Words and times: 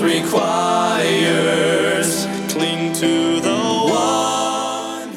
requires. 0.00 1.54
Cling 2.48 2.92
to 2.94 3.40
the 3.40 3.54
one. 3.90 5.14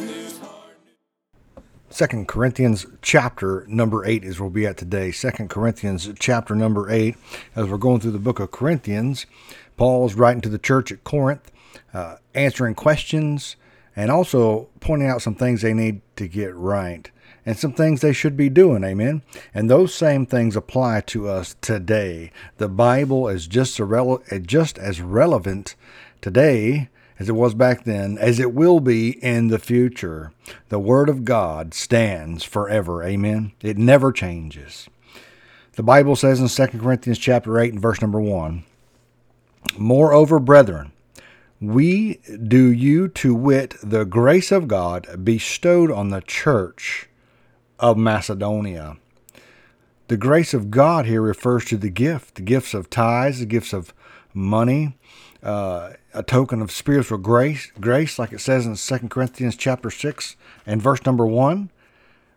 Second 1.89 2.28
Corinthians 2.28 2.86
chapter 3.02 3.66
number 3.67 4.06
eight 4.06 4.23
is 4.23 4.39
where 4.39 4.47
we'll 4.47 4.53
be 4.53 4.67
at 4.67 4.78
today. 4.78 5.11
Second 5.11 5.50
Corinthians 5.50 6.09
chapter 6.19 6.56
number 6.56 6.92
eight. 6.92 7.16
As 7.56 7.67
we're 7.67 7.78
going 7.78 8.00
through 8.00 8.11
the 8.11 8.19
book 8.19 8.39
of 8.39 8.52
Corinthians, 8.52 9.25
Paul's 9.78 10.14
writing 10.16 10.42
to 10.42 10.50
the 10.50 10.59
church 10.59 10.91
at 10.91 11.03
Corinth, 11.03 11.52
uh, 11.94 12.17
answering 12.36 12.75
questions, 12.75 13.56
and 13.95 14.12
also 14.12 14.69
pointing 14.80 15.08
out 15.08 15.22
some 15.22 15.36
things 15.36 15.62
they 15.62 15.73
need 15.73 16.02
to 16.17 16.28
get 16.28 16.56
right 16.56 17.09
and 17.48 17.58
some 17.58 17.72
things 17.72 18.02
they 18.02 18.12
should 18.12 18.36
be 18.36 18.50
doing. 18.50 18.84
Amen. 18.84 19.22
And 19.53 19.70
those 19.70 19.95
same 19.95 20.26
things 20.26 20.58
apply 20.58 21.00
to 21.08 21.30
us 21.30 21.56
today. 21.62 22.30
The 22.58 22.67
Bible 22.67 23.30
is 23.30 23.48
just, 23.48 23.78
irrele- 23.78 24.22
eh, 24.30 24.40
just 24.40 24.78
as 24.78 25.00
relevant 25.00 25.75
today 26.20 26.90
as 27.18 27.30
it 27.30 27.36
was 27.36 27.53
back 27.53 27.86
then, 27.86 28.18
as 28.18 28.38
it 28.38 28.53
will 28.53 28.81
be 28.81 29.12
in 29.23 29.48
the 29.48 29.59
future. 29.59 30.34
The 30.68 30.78
Word 30.78 31.08
of 31.08 31.23
God 31.23 31.73
stands 31.73 32.44
forever. 32.44 33.02
Amen. 33.02 33.53
It 33.62 33.78
never 33.78 34.12
changes. 34.12 34.90
The 35.78 35.84
Bible 35.84 36.18
says 36.18 36.42
in 36.42 36.50
2 36.50 36.78
Corinthians 36.80 37.18
chapter 37.18 37.58
8 37.58 37.72
and 37.72 37.81
verse 37.81 38.02
number 38.02 38.20
1, 38.20 38.66
Moreover, 39.78 40.40
brethren, 40.40 40.92
we 41.62 42.16
do 42.45 42.68
you 42.68 43.08
to 43.08 43.34
wit 43.34 43.75
the 43.81 44.03
grace 44.03 44.52
of 44.52 44.68
God 44.68 45.23
bestowed 45.23 45.90
on 45.90 46.09
the 46.09 46.22
church 46.22 47.08
of 47.80 47.97
Macedonia. 47.97 48.97
The 50.08 50.17
grace 50.17 50.53
of 50.53 50.72
God 50.72 51.06
here 51.06 51.22
refers 51.22 51.66
to 51.66 51.78
the 51.78 51.89
gift, 51.89 52.36
the 52.36 52.42
gifts 52.42 52.73
of 52.73 52.89
tithes, 52.89 53.39
the 53.39 53.45
gifts 53.45 53.73
of 53.73 53.94
money, 54.34 54.97
uh, 55.44 55.94
a 56.14 56.23
token 56.23 56.61
of 56.61 56.72
spiritual 56.72 57.17
grace, 57.17 57.72
grace, 57.80 58.17
like 58.17 58.31
it 58.31 58.39
says 58.39 58.66
in 58.66 58.75
2 58.75 59.09
Corinthians 59.09 59.56
chapter 59.56 59.92
6 59.92 60.36
and 60.66 60.81
verse 60.81 61.06
number 61.06 61.25
1. 61.25 61.69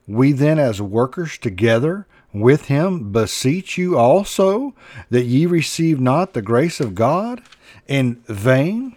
We 0.06 0.32
then, 0.32 0.58
as 0.58 0.82
workers 0.82 1.38
together 1.38 2.06
with 2.32 2.66
him, 2.66 3.12
beseech 3.12 3.78
you 3.78 3.96
also 3.96 4.74
that 5.08 5.24
ye 5.24 5.46
receive 5.46 6.00
not 6.00 6.32
the 6.32 6.42
grace 6.42 6.80
of 6.80 6.94
God 6.94 7.42
in 7.86 8.16
vain. 8.26 8.96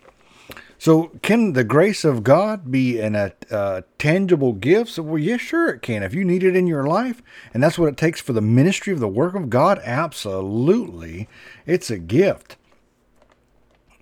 So, 0.83 1.11
can 1.21 1.53
the 1.53 1.63
grace 1.63 2.03
of 2.03 2.25
God 2.25 2.69
be 2.69 2.99
in 2.99 3.15
a, 3.15 3.31
uh, 3.49 3.83
tangible 3.97 4.51
gift? 4.51 4.91
So, 4.91 5.03
well, 5.03 5.17
yes, 5.17 5.39
sure 5.39 5.69
it 5.69 5.81
can. 5.81 6.03
If 6.03 6.13
you 6.13 6.25
need 6.25 6.43
it 6.43 6.57
in 6.57 6.67
your 6.67 6.83
life, 6.83 7.23
and 7.53 7.63
that's 7.63 7.79
what 7.79 7.87
it 7.87 7.95
takes 7.95 8.19
for 8.19 8.33
the 8.33 8.41
ministry 8.41 8.91
of 8.91 8.99
the 8.99 9.07
work 9.07 9.33
of 9.33 9.49
God, 9.49 9.79
absolutely, 9.85 11.29
it's 11.65 11.89
a 11.89 11.97
gift. 11.97 12.57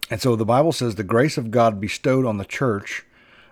And 0.10 0.20
so 0.20 0.36
the 0.36 0.44
Bible 0.44 0.72
says 0.72 0.96
the 0.96 1.04
grace 1.04 1.38
of 1.38 1.52
God 1.52 1.80
bestowed 1.80 2.26
on 2.26 2.40
the 2.40 2.46
church 2.46 3.06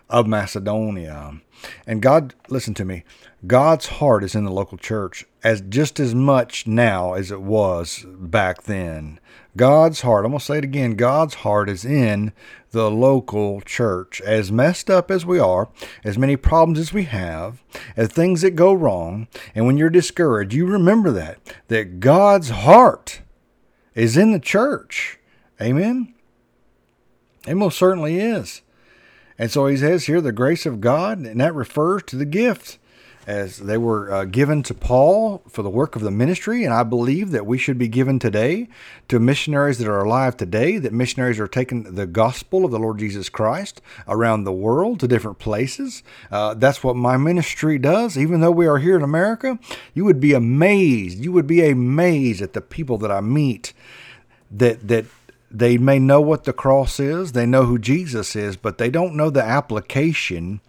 of 0.10 0.26
Macedonia. 0.26 1.40
And 1.86 2.02
God, 2.02 2.34
listen 2.48 2.74
to 2.74 2.86
me, 2.86 3.04
God's 3.46 3.86
heart 3.86 4.24
is 4.24 4.34
in 4.34 4.46
the 4.46 4.52
local 4.52 4.80
church 4.80 5.26
as 5.44 5.62
just 5.62 6.00
as 6.00 6.16
much 6.16 6.66
now 6.66 7.14
as 7.14 7.30
it 7.30 7.42
was 7.42 8.08
back 8.08 8.64
then. 8.64 9.20
God's 9.60 10.00
heart, 10.00 10.24
I'm 10.24 10.32
going 10.32 10.40
to 10.40 10.46
say 10.46 10.60
it 10.60 10.64
again, 10.64 10.96
God's 10.96 11.34
heart 11.34 11.70
is 11.70 11.84
in 11.84 12.32
the 12.72 12.90
local 12.90 13.60
church. 13.60 14.22
As 14.22 14.54
messed 14.54 14.90
up 14.90 15.12
as 15.12 15.26
we 15.26 15.38
are, 15.38 15.68
as 16.02 16.18
many 16.18 16.38
problems 16.38 16.80
as 16.80 16.94
we 16.94 17.04
have, 17.04 17.62
as 17.98 18.08
things 18.08 18.40
that 18.40 18.52
go 18.52 18.72
wrong, 18.72 19.28
and 19.54 19.66
when 19.66 19.76
you're 19.76 19.90
discouraged, 19.90 20.54
you 20.54 20.66
remember 20.66 21.12
that, 21.12 21.40
that 21.68 22.00
God's 22.00 22.52
heart 22.52 23.20
is 23.96 24.16
in 24.16 24.32
the 24.32 24.40
church. 24.40 25.20
Amen? 25.62 26.14
It 27.46 27.56
most 27.56 27.78
certainly 27.78 28.18
is. 28.18 28.62
And 29.38 29.52
so 29.52 29.68
he 29.68 29.76
says 29.76 30.06
here 30.06 30.22
the 30.22 30.32
grace 30.32 30.66
of 30.66 30.80
God, 30.80 31.18
and 31.18 31.42
that 31.42 31.54
refers 31.54 32.04
to 32.04 32.16
the 32.16 32.24
gift 32.24 32.80
as 33.30 33.58
they 33.58 33.78
were 33.78 34.12
uh, 34.12 34.26
given 34.26 34.64
to 34.64 34.74
Paul 34.74 35.44
for 35.48 35.62
the 35.62 35.70
work 35.70 35.96
of 35.96 36.02
the 36.02 36.10
ministry. 36.10 36.64
And 36.64 36.74
I 36.74 36.82
believe 36.82 37.30
that 37.30 37.46
we 37.46 37.60
should 37.60 37.78
be 37.78 37.88
given 37.88 38.18
today 38.18 38.68
to 39.08 39.20
missionaries 39.20 39.78
that 39.78 39.88
are 39.88 40.04
alive 40.04 40.36
today, 40.36 40.80
that 40.80 40.94
missionaries 40.94 41.40
are 41.40 41.48
taking 41.48 41.84
the 41.94 42.08
gospel 42.08 42.66
of 42.66 42.72
the 42.72 42.80
Lord 42.80 42.98
Jesus 42.98 43.30
Christ 43.30 43.84
around 44.08 44.46
the 44.46 44.52
world 44.52 45.00
to 45.02 45.08
different 45.08 45.38
places. 45.38 46.02
Uh, 46.32 46.56
that's 46.56 46.84
what 46.84 46.96
my 46.96 47.18
ministry 47.18 47.78
does. 47.78 48.18
Even 48.18 48.42
though 48.42 48.50
we 48.50 48.66
are 48.66 48.80
here 48.80 48.96
in 48.96 49.04
America, 49.04 49.60
you 49.94 50.06
would 50.06 50.20
be 50.20 50.34
amazed. 50.34 51.20
You 51.20 51.32
would 51.32 51.46
be 51.46 51.70
amazed 51.70 52.42
at 52.42 52.54
the 52.54 52.62
people 52.62 52.98
that 52.98 53.12
I 53.12 53.22
meet 53.22 53.74
that, 54.50 54.88
that 54.88 55.06
they 55.52 55.78
may 55.78 56.00
know 56.00 56.20
what 56.20 56.46
the 56.46 56.54
cross 56.54 57.00
is, 57.00 57.34
they 57.34 57.46
know 57.46 57.66
who 57.66 57.78
Jesus 57.78 58.36
is, 58.36 58.58
but 58.58 58.80
they 58.80 58.90
don't 58.90 59.16
know 59.16 59.30
the 59.30 59.44
application 59.44 60.62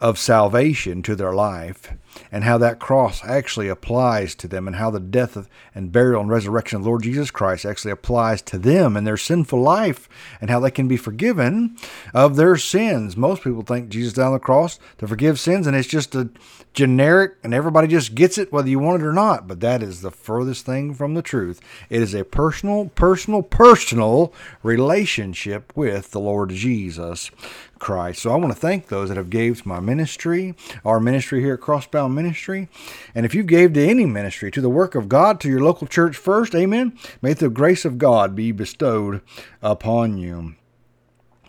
of 0.00 0.18
salvation 0.18 1.02
to 1.02 1.16
their 1.16 1.32
life 1.32 1.92
and 2.30 2.44
how 2.44 2.58
that 2.58 2.78
cross 2.78 3.24
actually 3.24 3.68
applies 3.68 4.34
to 4.34 4.48
them 4.48 4.66
and 4.66 4.76
how 4.76 4.90
the 4.90 5.00
death 5.00 5.48
and 5.74 5.92
burial 5.92 6.20
and 6.20 6.30
resurrection 6.30 6.80
of 6.80 6.86
Lord 6.86 7.02
Jesus 7.02 7.30
Christ 7.30 7.64
actually 7.64 7.90
applies 7.90 8.42
to 8.42 8.58
them 8.58 8.96
and 8.96 9.06
their 9.06 9.16
sinful 9.16 9.60
life 9.60 10.08
and 10.40 10.50
how 10.50 10.60
they 10.60 10.70
can 10.70 10.88
be 10.88 10.96
forgiven 10.96 11.76
of 12.12 12.36
their 12.36 12.56
sins. 12.56 13.16
Most 13.16 13.42
people 13.42 13.62
think 13.62 13.88
Jesus 13.88 14.12
died 14.12 14.26
on 14.26 14.32
the 14.32 14.38
cross 14.38 14.78
to 14.98 15.08
forgive 15.08 15.40
sins 15.40 15.66
and 15.66 15.76
it's 15.76 15.88
just 15.88 16.14
a 16.14 16.30
generic 16.72 17.36
and 17.44 17.54
everybody 17.54 17.86
just 17.86 18.14
gets 18.14 18.36
it 18.36 18.52
whether 18.52 18.68
you 18.68 18.78
want 18.78 19.00
it 19.00 19.06
or 19.06 19.12
not, 19.12 19.46
but 19.46 19.60
that 19.60 19.82
is 19.82 20.00
the 20.00 20.10
furthest 20.10 20.66
thing 20.66 20.92
from 20.94 21.14
the 21.14 21.22
truth. 21.22 21.60
It 21.88 22.02
is 22.02 22.14
a 22.14 22.24
personal, 22.24 22.86
personal, 22.94 23.42
personal 23.42 24.32
relationship 24.62 25.72
with 25.76 26.10
the 26.10 26.20
Lord 26.20 26.50
Jesus 26.50 27.30
Christ. 27.78 28.22
So 28.22 28.32
I 28.32 28.36
want 28.36 28.52
to 28.52 28.58
thank 28.58 28.88
those 28.88 29.08
that 29.08 29.16
have 29.16 29.30
gave 29.30 29.62
to 29.62 29.68
my 29.68 29.80
ministry, 29.80 30.54
our 30.84 31.00
ministry 31.00 31.40
here 31.40 31.54
at 31.54 31.60
Crossbound 31.60 32.14
Ministry. 32.14 32.68
And 33.14 33.26
if 33.26 33.34
you 33.34 33.42
gave 33.42 33.72
to 33.74 33.86
any 33.86 34.06
ministry, 34.06 34.50
to 34.50 34.60
the 34.60 34.68
work 34.68 34.94
of 34.94 35.08
God, 35.08 35.40
to 35.40 35.48
your 35.48 35.60
local 35.60 35.86
church 35.86 36.16
first, 36.16 36.54
amen, 36.54 36.98
may 37.20 37.32
the 37.32 37.48
grace 37.48 37.84
of 37.84 37.98
God 37.98 38.34
be 38.34 38.52
bestowed 38.52 39.20
upon 39.62 40.18
you. 40.18 40.54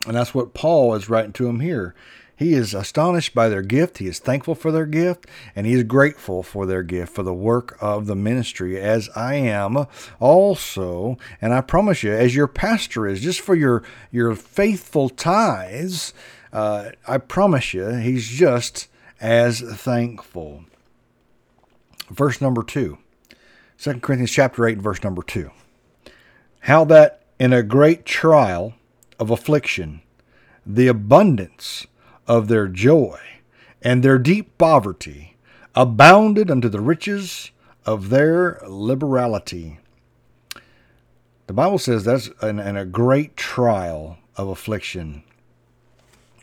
And 0.07 0.15
that's 0.15 0.35
what 0.35 0.53
Paul 0.53 0.93
is 0.93 1.09
writing 1.09 1.33
to 1.33 1.47
him 1.47 1.59
here. 1.59 1.95
He 2.37 2.53
is 2.53 2.73
astonished 2.73 3.33
by 3.33 3.47
their 3.47 3.61
gift. 3.61 3.99
He 3.99 4.07
is 4.07 4.19
thankful 4.19 4.55
for 4.55 4.71
their 4.71 4.85
gift, 4.85 5.25
and 5.55 5.65
he 5.65 5.73
is 5.73 5.83
grateful 5.83 6.43
for 6.43 6.65
their 6.65 6.83
gift 6.83 7.13
for 7.13 7.23
the 7.23 7.33
work 7.33 7.77
of 7.79 8.07
the 8.07 8.15
ministry, 8.15 8.79
as 8.79 9.09
I 9.15 9.35
am 9.35 9.87
also. 10.19 11.17
And 11.41 11.53
I 11.53 11.61
promise 11.61 12.03
you, 12.03 12.11
as 12.11 12.35
your 12.35 12.47
pastor 12.47 13.07
is, 13.07 13.21
just 13.21 13.39
for 13.39 13.55
your 13.55 13.83
your 14.11 14.35
faithful 14.35 15.07
tithes, 15.09 16.13
uh, 16.51 16.91
I 17.07 17.19
promise 17.19 17.73
you, 17.73 17.87
he's 17.95 18.27
just 18.27 18.87
as 19.21 19.61
thankful. 19.61 20.65
Verse 22.09 22.41
number 22.41 22.63
two, 22.63 22.97
2 23.79 23.99
Corinthians 23.99 24.31
chapter 24.31 24.65
8, 24.65 24.77
verse 24.77 25.03
number 25.03 25.23
2. 25.23 25.51
How 26.61 26.85
that 26.85 27.23
in 27.39 27.51
a 27.51 27.63
great 27.63 28.05
trial 28.05 28.73
of 29.19 29.31
affliction, 29.31 30.01
the 30.65 30.87
abundance 30.87 31.87
of 32.27 32.47
their 32.47 32.67
joy 32.67 33.19
and 33.81 34.01
their 34.01 34.17
deep 34.17 34.57
poverty 34.57 35.35
abounded 35.75 36.49
unto 36.49 36.69
the 36.69 36.81
riches 36.81 37.51
of 37.85 38.09
their 38.09 38.59
liberality. 38.67 39.79
The 41.47 41.53
Bible 41.53 41.77
says 41.77 42.03
that's 42.03 42.29
in, 42.41 42.59
in 42.59 42.75
a 42.75 42.85
great 42.85 43.37
trial 43.37 44.17
of 44.35 44.47
affliction. 44.47 45.23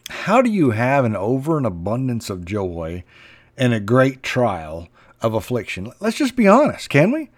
How 0.08 0.43
do 0.43 0.50
you 0.50 0.70
have 0.70 1.05
an 1.05 1.17
over 1.17 1.56
and 1.56 1.67
abundance 1.67 2.31
of 2.31 2.44
joy 2.44 3.02
and 3.56 3.75
a 3.75 3.81
great 3.81 4.23
trial 4.23 4.88
of 5.20 5.35
affliction? 5.35 5.93
Let's 6.00 6.17
just 6.17 6.37
be 6.37 6.46
honest, 6.46 6.88
can 6.88 7.11
we? 7.11 7.31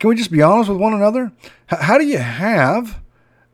Can 0.00 0.08
we 0.08 0.16
just 0.16 0.32
be 0.32 0.42
honest 0.42 0.68
with 0.68 0.78
one 0.78 0.92
another? 0.92 1.32
How 1.66 1.98
do 1.98 2.04
you 2.04 2.18
have 2.18 3.00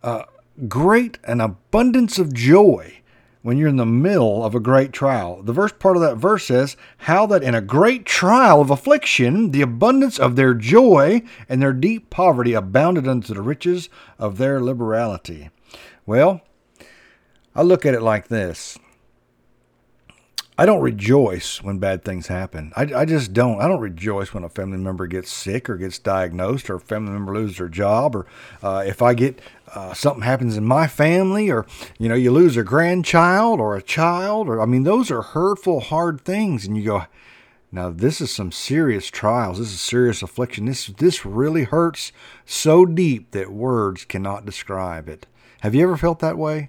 uh, 0.03 0.25
great 0.69 1.19
an 1.25 1.41
abundance 1.41 2.19
of 2.19 2.33
joy 2.33 3.00
when 3.43 3.57
you're 3.57 3.69
in 3.69 3.77
the 3.77 3.87
middle 3.87 4.45
of 4.45 4.55
a 4.55 4.61
great 4.61 4.93
trial. 4.93 5.43
The 5.43 5.55
first 5.55 5.79
part 5.79 5.97
of 5.97 6.03
that 6.03 6.17
verse 6.17 6.47
says, 6.47 6.77
How 6.99 7.27
that 7.27 7.43
in 7.43 7.55
a 7.55 7.61
great 7.61 8.05
trial 8.05 8.61
of 8.61 8.71
affliction, 8.71 9.51
the 9.51 9.63
abundance 9.63 10.19
of 10.19 10.37
their 10.37 10.55
joy 10.55 11.23
and 11.49 11.63
their 11.63 11.73
deep 11.73 12.11
poverty 12.11 12.53
abounded 12.53 13.09
unto 13.09 13.33
the 13.33 13.43
riches 13.43 13.89
of 14.19 14.39
their 14.39 14.61
liberality. 14.61 15.51
Well, 16.05 16.43
I 17.55 17.63
look 17.63 17.87
at 17.87 17.95
it 17.95 18.03
like 18.03 18.29
this. 18.29 18.79
I 20.61 20.67
don't 20.67 20.83
rejoice 20.83 21.62
when 21.62 21.79
bad 21.79 22.05
things 22.05 22.27
happen. 22.27 22.71
I, 22.77 22.83
I 22.95 23.05
just 23.07 23.33
don't. 23.33 23.62
I 23.62 23.67
don't 23.67 23.81
rejoice 23.81 24.35
when 24.35 24.45
a 24.45 24.51
family 24.51 24.77
member 24.77 25.07
gets 25.07 25.33
sick 25.33 25.71
or 25.71 25.79
gets 25.79 25.99
diagnosed 25.99 26.69
or 26.69 26.75
a 26.75 26.81
family 26.81 27.12
member 27.12 27.33
loses 27.33 27.57
their 27.57 27.71
job 27.71 28.15
or 28.15 28.27
uh, 28.62 28.85
if 28.87 29.01
I 29.01 29.15
get 29.15 29.41
uh, 29.75 29.95
something 29.95 30.23
happens 30.23 30.59
in 30.59 30.67
my 30.67 30.87
family 30.87 31.51
or, 31.51 31.65
you 31.99 32.11
know, 32.11 32.15
you 32.15 32.31
lose 32.31 32.59
a 32.59 32.62
grandchild 32.62 33.59
or 33.59 33.75
a 33.75 33.81
child 33.81 34.51
or, 34.51 34.61
I 34.61 34.67
mean, 34.67 34.83
those 34.83 35.11
are 35.11 35.23
hurtful, 35.23 35.81
hard 35.81 36.21
things. 36.21 36.67
And 36.67 36.77
you 36.77 36.85
go, 36.85 37.07
now 37.73 37.89
this 37.89 38.21
is 38.21 38.31
some 38.31 38.53
serious 38.53 39.07
trials. 39.07 39.61
This 39.61 39.73
is 39.73 39.81
serious 39.81 40.21
affliction. 40.21 40.67
This, 40.67 40.89
this 40.89 41.25
really 41.25 41.65
hurts 41.65 42.12
so 42.45 42.85
deep 42.85 43.31
that 43.31 43.51
words 43.51 44.05
cannot 44.05 44.45
describe 44.45 45.09
it. 45.09 45.27
Have 45.61 45.75
you 45.75 45.85
ever 45.85 45.97
felt 45.97 46.19
that 46.19 46.37
way? 46.37 46.69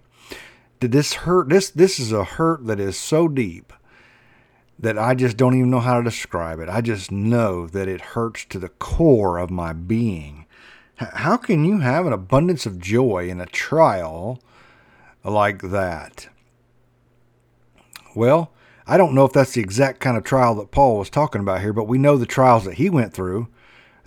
Did 0.79 0.93
this 0.93 1.13
hurt? 1.13 1.49
This, 1.49 1.69
this 1.69 1.99
is 1.99 2.13
a 2.13 2.23
hurt 2.23 2.65
that 2.67 2.79
is 2.79 2.97
so 2.97 3.27
deep 3.27 3.73
that 4.81 4.97
I 4.97 5.13
just 5.13 5.37
don't 5.37 5.55
even 5.55 5.69
know 5.69 5.79
how 5.79 5.97
to 5.97 6.03
describe 6.03 6.59
it. 6.59 6.67
I 6.67 6.81
just 6.81 7.11
know 7.11 7.67
that 7.67 7.87
it 7.87 8.01
hurts 8.01 8.45
to 8.45 8.59
the 8.59 8.69
core 8.69 9.37
of 9.37 9.51
my 9.51 9.73
being. 9.73 10.45
How 10.95 11.37
can 11.37 11.63
you 11.65 11.79
have 11.79 12.05
an 12.05 12.13
abundance 12.13 12.65
of 12.65 12.79
joy 12.79 13.29
in 13.29 13.39
a 13.39 13.45
trial 13.45 14.41
like 15.23 15.61
that? 15.61 16.27
Well, 18.15 18.51
I 18.87 18.97
don't 18.97 19.13
know 19.13 19.25
if 19.25 19.33
that's 19.33 19.53
the 19.53 19.61
exact 19.61 19.99
kind 19.99 20.17
of 20.17 20.23
trial 20.23 20.55
that 20.55 20.71
Paul 20.71 20.97
was 20.97 21.09
talking 21.09 21.41
about 21.41 21.61
here, 21.61 21.73
but 21.73 21.87
we 21.87 21.97
know 21.97 22.17
the 22.17 22.25
trials 22.25 22.65
that 22.65 22.75
he 22.75 22.89
went 22.89 23.13
through, 23.13 23.47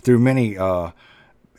through 0.01 0.19
many 0.19 0.57
uh, 0.57 0.91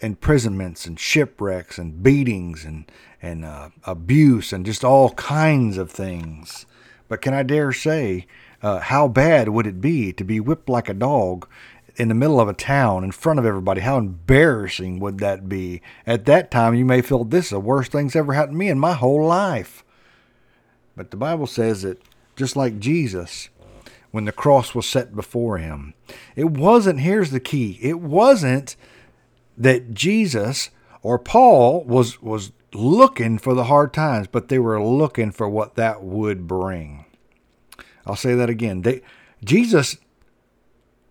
imprisonments 0.01 0.87
and 0.87 1.01
shipwrecks 1.01 1.79
and 1.79 2.03
beatings 2.03 2.65
and 2.65 2.91
and 3.23 3.45
uh, 3.45 3.71
abuse 3.85 4.53
and 4.53 4.67
just 4.67 4.85
all 4.85 5.11
kinds 5.15 5.79
of 5.79 5.91
things. 5.91 6.67
But 7.09 7.23
can 7.23 7.35
I 7.35 7.43
dare 7.43 7.73
say 7.73 8.27
uh, 8.67 8.81
how 8.81 9.07
bad 9.07 9.49
would 9.49 9.65
it 9.65 9.81
be 9.81 10.13
to 10.13 10.25
be 10.25 10.41
whipped 10.41 10.69
like 10.69 10.89
a 10.89 10.95
dog 10.95 11.49
in 11.95 12.09
the 12.09 12.15
middle 12.17 12.41
of 12.41 12.49
a 12.49 12.53
town 12.53 13.05
in 13.05 13.13
front 13.13 13.39
of 13.39 13.47
everybody? 13.47 13.81
How 13.81 13.97
embarrassing 13.97 14.99
would 14.99 15.19
that 15.19 15.49
be? 15.49 15.83
At 16.05 16.25
that 16.25 16.51
time, 16.51 16.75
you 16.75 16.85
may 16.85 17.01
feel 17.01 17.23
this 17.23 17.45
is 17.45 17.51
the 17.51 17.61
worst 17.61 17.93
thing's 17.93 18.17
ever 18.17 18.33
happened 18.33 18.55
to 18.55 18.59
me 18.59 18.69
in 18.69 18.81
my 18.81 18.95
whole 18.95 19.25
life. 19.25 19.85
But 20.97 21.13
the 21.13 21.17
Bible 21.17 21.47
says 21.47 21.83
that 21.83 22.03
just 22.35 22.57
like 22.57 22.81
Jesus, 22.81 23.51
when 24.11 24.25
the 24.25 24.33
cross 24.33 24.75
was 24.75 24.89
set 24.89 25.15
before 25.15 25.59
him, 25.59 25.95
it 26.35 26.51
wasn't, 26.51 26.99
here's 26.99 27.31
the 27.31 27.39
key, 27.39 27.79
it 27.81 28.01
wasn't 28.01 28.75
that 29.57 29.95
Jesus 29.95 30.71
or 31.03 31.21
Paul 31.21 31.85
was, 31.85 32.21
was 32.21 32.51
looking 32.75 33.39
for 33.39 33.55
the 33.55 33.65
hard 33.65 33.95
times, 33.95 34.27
but 34.27 34.49
they 34.49 34.59
were 34.59 34.83
looking 34.83 35.31
for 35.31 35.49
what 35.49 35.77
that 35.77 36.03
would 36.03 36.49
bring. 36.49 37.06
I'll 38.07 38.17
say 38.17 38.35
that 38.35 38.49
again. 38.49 38.83
They, 38.83 39.03
Jesus 39.45 39.97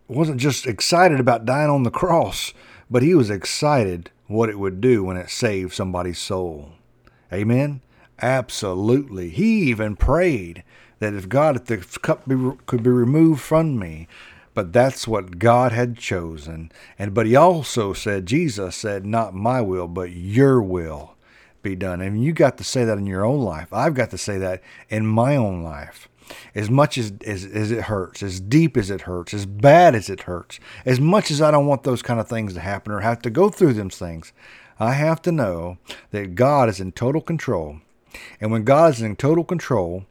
wasn't 0.08 0.40
just 0.40 0.66
excited 0.66 1.20
about 1.20 1.46
dying 1.46 1.70
on 1.70 1.84
the 1.84 1.92
cross, 1.92 2.54
but 2.90 3.04
he 3.04 3.14
was 3.16 3.30
excited 3.30 4.12
what 4.28 4.50
it 4.50 4.60
would 4.60 4.82
do 4.82 5.04
when 5.04 5.18
it 5.18 5.30
saved 5.30 5.74
somebody's 5.74 6.20
soul. 6.20 6.74
Amen? 7.32 7.82
Absolutely. 8.22 9.30
He 9.30 9.64
even 9.70 9.96
prayed 9.96 10.64
that 11.00 11.14
if 11.14 11.28
God, 11.28 11.56
if 11.56 11.66
the 11.66 11.78
cup 12.00 12.28
be, 12.28 12.36
could 12.66 12.84
be 12.84 12.90
removed 12.90 13.42
from 13.42 13.78
me, 13.78 14.08
but 14.54 14.72
that's 14.72 15.08
what 15.08 15.38
God 15.38 15.74
had 15.74 15.98
chosen. 15.98 16.72
And 16.98 17.14
but 17.14 17.26
he 17.26 17.36
also 17.36 17.92
said, 17.92 18.26
Jesus 18.26 18.76
said, 18.76 19.06
not 19.06 19.34
my 19.34 19.60
will, 19.62 19.88
but 19.88 20.12
your 20.12 20.62
will 20.62 21.16
be 21.62 21.76
done. 21.76 22.00
And 22.00 22.24
you 22.24 22.32
got 22.32 22.58
to 22.58 22.64
say 22.64 22.86
that 22.86 22.98
in 22.98 23.06
your 23.06 23.26
own 23.26 23.42
life. 23.42 23.74
I've 23.74 23.96
got 23.96 24.12
to 24.12 24.18
say 24.18 24.38
that 24.38 24.62
in 24.88 25.06
my 25.06 25.36
own 25.36 25.62
life 25.62 26.08
as 26.54 26.70
much 26.70 26.98
as, 26.98 27.14
as, 27.26 27.46
as 27.46 27.72
it 27.72 27.84
hurts, 27.84 28.24
as 28.24 28.40
deep 28.40 28.78
as 28.78 28.90
it 28.90 29.02
hurts, 29.02 29.34
as 29.34 29.46
bad 29.46 29.96
as 29.96 30.10
it 30.10 30.22
hurts, 30.22 30.60
as 30.86 31.00
much 31.00 31.32
as 31.32 31.42
I 31.42 31.52
don't 31.52 31.68
want 31.68 31.84
those 31.84 32.02
kind 32.02 32.20
of 32.20 32.28
things 32.28 32.54
to 32.54 32.60
happen 32.60 32.92
or 32.92 33.02
have 33.02 33.22
to 33.24 33.30
go 33.30 33.50
through 33.50 33.74
those 33.74 33.98
things, 33.98 34.34
I 34.80 34.94
have 34.94 35.22
to 35.24 35.32
know 35.32 35.78
that 36.12 36.36
God 36.36 36.70
is 36.70 36.80
in 36.80 36.92
total 36.92 37.22
control. 37.22 37.80
And 38.42 38.52
when 38.52 38.64
God 38.64 38.94
is 38.94 39.02
in 39.02 39.16
total 39.16 39.44
control, 39.44 40.06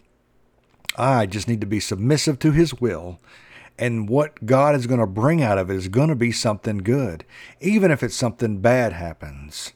I 0.97 1.27
just 1.27 1.49
need 1.49 1.61
to 1.61 1.67
be 1.67 1.81
submissive 1.81 2.39
to 2.41 2.53
His 2.53 2.81
will. 2.81 3.19
And 3.79 4.09
what 4.09 4.47
God 4.47 4.75
is 4.77 4.87
going 4.87 5.01
to 5.01 5.07
bring 5.07 5.43
out 5.43 5.59
of 5.59 5.71
it 5.71 5.77
is 5.77 5.89
going 5.89 6.09
to 6.09 6.15
be 6.15 6.31
something 6.31 6.79
good, 6.79 7.25
even 7.61 7.91
if 7.91 8.03
it's 8.03 8.15
something 8.15 8.61
bad 8.61 8.93
happens. 8.93 9.73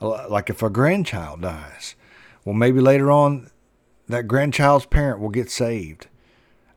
Like 0.00 0.48
if 0.48 0.62
a 0.62 0.70
grandchild 0.70 1.42
dies. 1.42 1.96
Well, 2.44 2.54
maybe 2.54 2.80
later 2.80 3.10
on 3.10 3.50
that 4.10 4.28
grandchild's 4.28 4.86
parent 4.86 5.20
will 5.20 5.30
get 5.30 5.50
saved. 5.50 6.08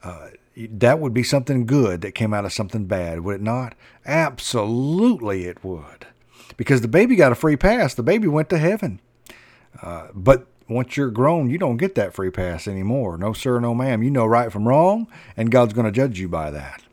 Uh, 0.03 0.29
that 0.55 0.99
would 0.99 1.13
be 1.13 1.23
something 1.23 1.65
good 1.65 2.01
that 2.01 2.13
came 2.13 2.33
out 2.33 2.45
of 2.45 2.53
something 2.53 2.85
bad, 2.85 3.21
would 3.21 3.35
it 3.35 3.41
not? 3.41 3.75
Absolutely, 4.05 5.45
it 5.45 5.63
would. 5.63 6.07
Because 6.57 6.81
the 6.81 6.87
baby 6.87 7.15
got 7.15 7.31
a 7.31 7.35
free 7.35 7.57
pass. 7.57 7.93
The 7.93 8.03
baby 8.03 8.27
went 8.27 8.49
to 8.49 8.57
heaven. 8.57 8.99
Uh, 9.81 10.09
but 10.13 10.45
once 10.69 10.95
you're 10.95 11.09
grown, 11.09 11.49
you 11.49 11.57
don't 11.57 11.77
get 11.77 11.95
that 11.95 12.13
free 12.13 12.29
pass 12.29 12.67
anymore. 12.67 13.17
No, 13.17 13.33
sir, 13.33 13.59
no, 13.59 13.73
ma'am. 13.73 14.03
You 14.03 14.11
know 14.11 14.25
right 14.25 14.51
from 14.51 14.67
wrong, 14.67 15.07
and 15.35 15.51
God's 15.51 15.73
going 15.73 15.85
to 15.85 15.91
judge 15.91 16.19
you 16.19 16.29
by 16.29 16.51
that. 16.51 16.83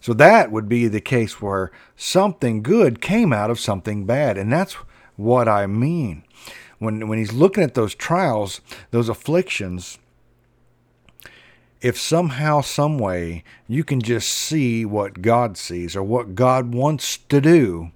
So 0.00 0.12
that 0.14 0.50
would 0.50 0.68
be 0.68 0.88
the 0.88 1.00
case 1.00 1.40
where 1.40 1.70
something 1.96 2.62
good 2.62 3.00
came 3.00 3.32
out 3.32 3.50
of 3.50 3.60
something 3.60 4.06
bad. 4.06 4.36
And 4.36 4.52
that's 4.52 4.74
what 5.16 5.48
I 5.48 5.66
mean 5.66 6.24
when 6.78 7.08
when 7.08 7.18
he's 7.18 7.32
looking 7.32 7.64
at 7.64 7.74
those 7.74 7.94
trials, 7.94 8.60
those 8.90 9.08
afflictions, 9.08 9.98
if 11.80 11.98
somehow, 11.98 12.60
some 12.60 12.98
way, 12.98 13.44
you 13.68 13.84
can 13.84 14.00
just 14.00 14.28
see 14.28 14.84
what 14.84 15.22
God 15.22 15.56
sees 15.56 15.94
or 15.94 16.02
what 16.02 16.34
God 16.34 16.74
wants 16.74 17.18
to 17.28 17.40
do, 17.40 17.92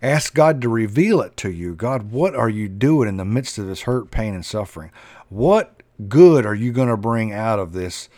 ask 0.00 0.34
God 0.34 0.60
to 0.60 0.68
reveal 0.68 1.20
it 1.20 1.36
to 1.38 1.50
you. 1.50 1.74
God, 1.74 2.12
what 2.12 2.34
are 2.34 2.48
you 2.48 2.68
doing 2.68 3.08
in 3.08 3.16
the 3.16 3.24
midst 3.24 3.58
of 3.58 3.66
this 3.66 3.82
hurt, 3.82 4.10
pain, 4.10 4.34
and 4.34 4.44
suffering? 4.44 4.90
What 5.28 5.82
good 6.08 6.46
are 6.46 6.54
you 6.54 6.72
going 6.72 6.88
to 6.88 6.96
bring 6.96 7.32
out 7.32 7.58
of 7.58 7.72
this, 7.72 8.08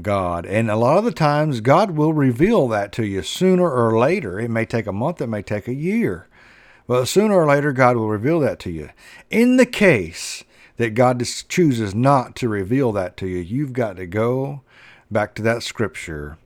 God? 0.00 0.46
And 0.46 0.70
a 0.70 0.76
lot 0.76 0.98
of 0.98 1.04
the 1.04 1.12
times, 1.12 1.60
God 1.60 1.92
will 1.92 2.12
reveal 2.12 2.68
that 2.68 2.92
to 2.92 3.04
you 3.04 3.22
sooner 3.22 3.68
or 3.68 3.98
later. 3.98 4.38
It 4.38 4.50
may 4.50 4.66
take 4.66 4.86
a 4.86 4.92
month, 4.92 5.20
it 5.20 5.26
may 5.26 5.42
take 5.42 5.66
a 5.66 5.74
year. 5.74 6.28
Well, 6.86 7.06
sooner 7.06 7.34
or 7.34 7.46
later, 7.46 7.72
God 7.72 7.96
will 7.96 8.10
reveal 8.10 8.40
that 8.40 8.58
to 8.60 8.70
you. 8.70 8.90
In 9.30 9.56
the 9.56 9.66
case 9.66 10.44
that 10.76 10.90
God 10.90 11.24
chooses 11.48 11.94
not 11.94 12.36
to 12.36 12.48
reveal 12.48 12.92
that 12.92 13.16
to 13.18 13.26
you, 13.26 13.38
you've 13.38 13.72
got 13.72 13.96
to 13.96 14.06
go 14.06 14.60
back 15.10 15.34
to 15.34 15.42
that 15.42 15.62
scripture 15.62 16.36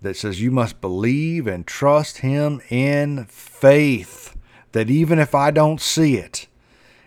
that 0.00 0.16
says 0.16 0.40
you 0.40 0.50
must 0.50 0.80
believe 0.80 1.46
and 1.46 1.66
trust 1.66 2.18
Him 2.18 2.62
in 2.70 3.26
faith. 3.26 4.34
That 4.72 4.88
even 4.88 5.18
if 5.18 5.34
I 5.34 5.50
don't 5.50 5.80
see 5.80 6.16
it, 6.16 6.46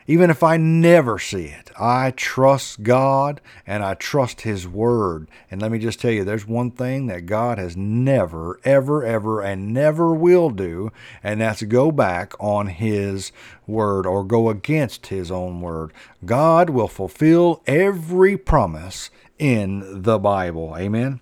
even 0.10 0.32
if 0.32 0.42
I 0.42 0.58
never 0.58 1.20
see 1.20 1.46
it, 1.46 1.70
I 1.80 2.10
trust 2.18 2.82
God 2.82 3.42
and 3.68 3.84
I 3.84 3.94
trust 3.94 4.42
His 4.42 4.68
Word. 4.68 5.28
And 5.51 5.62
let 5.62 5.72
me 5.72 5.78
just 5.78 6.00
tell 6.00 6.10
you, 6.10 6.24
there's 6.24 6.48
one 6.48 6.72
thing 6.72 7.06
that 7.06 7.28
God 7.28 7.60
has 7.60 7.78
never, 7.78 8.60
ever, 8.63 9.06
ever, 9.06 9.39
and 9.39 9.72
never 9.72 10.12
will 10.12 10.50
do, 10.50 10.92
and 11.22 11.39
that's 11.39 11.62
go 11.62 11.92
back 11.92 12.34
on 12.39 12.70
His 12.70 13.32
Word 13.68 14.08
or 14.08 14.24
go 14.24 14.50
against 14.50 15.06
His 15.08 15.30
own 15.30 15.62
Word. 15.62 15.94
God 16.25 16.72
will 16.72 16.88
fulfill 16.88 17.62
every 17.68 18.36
promise 18.36 19.12
in 19.38 20.01
the 20.01 20.18
Bible. 20.18 20.75
Amen. 20.75 21.20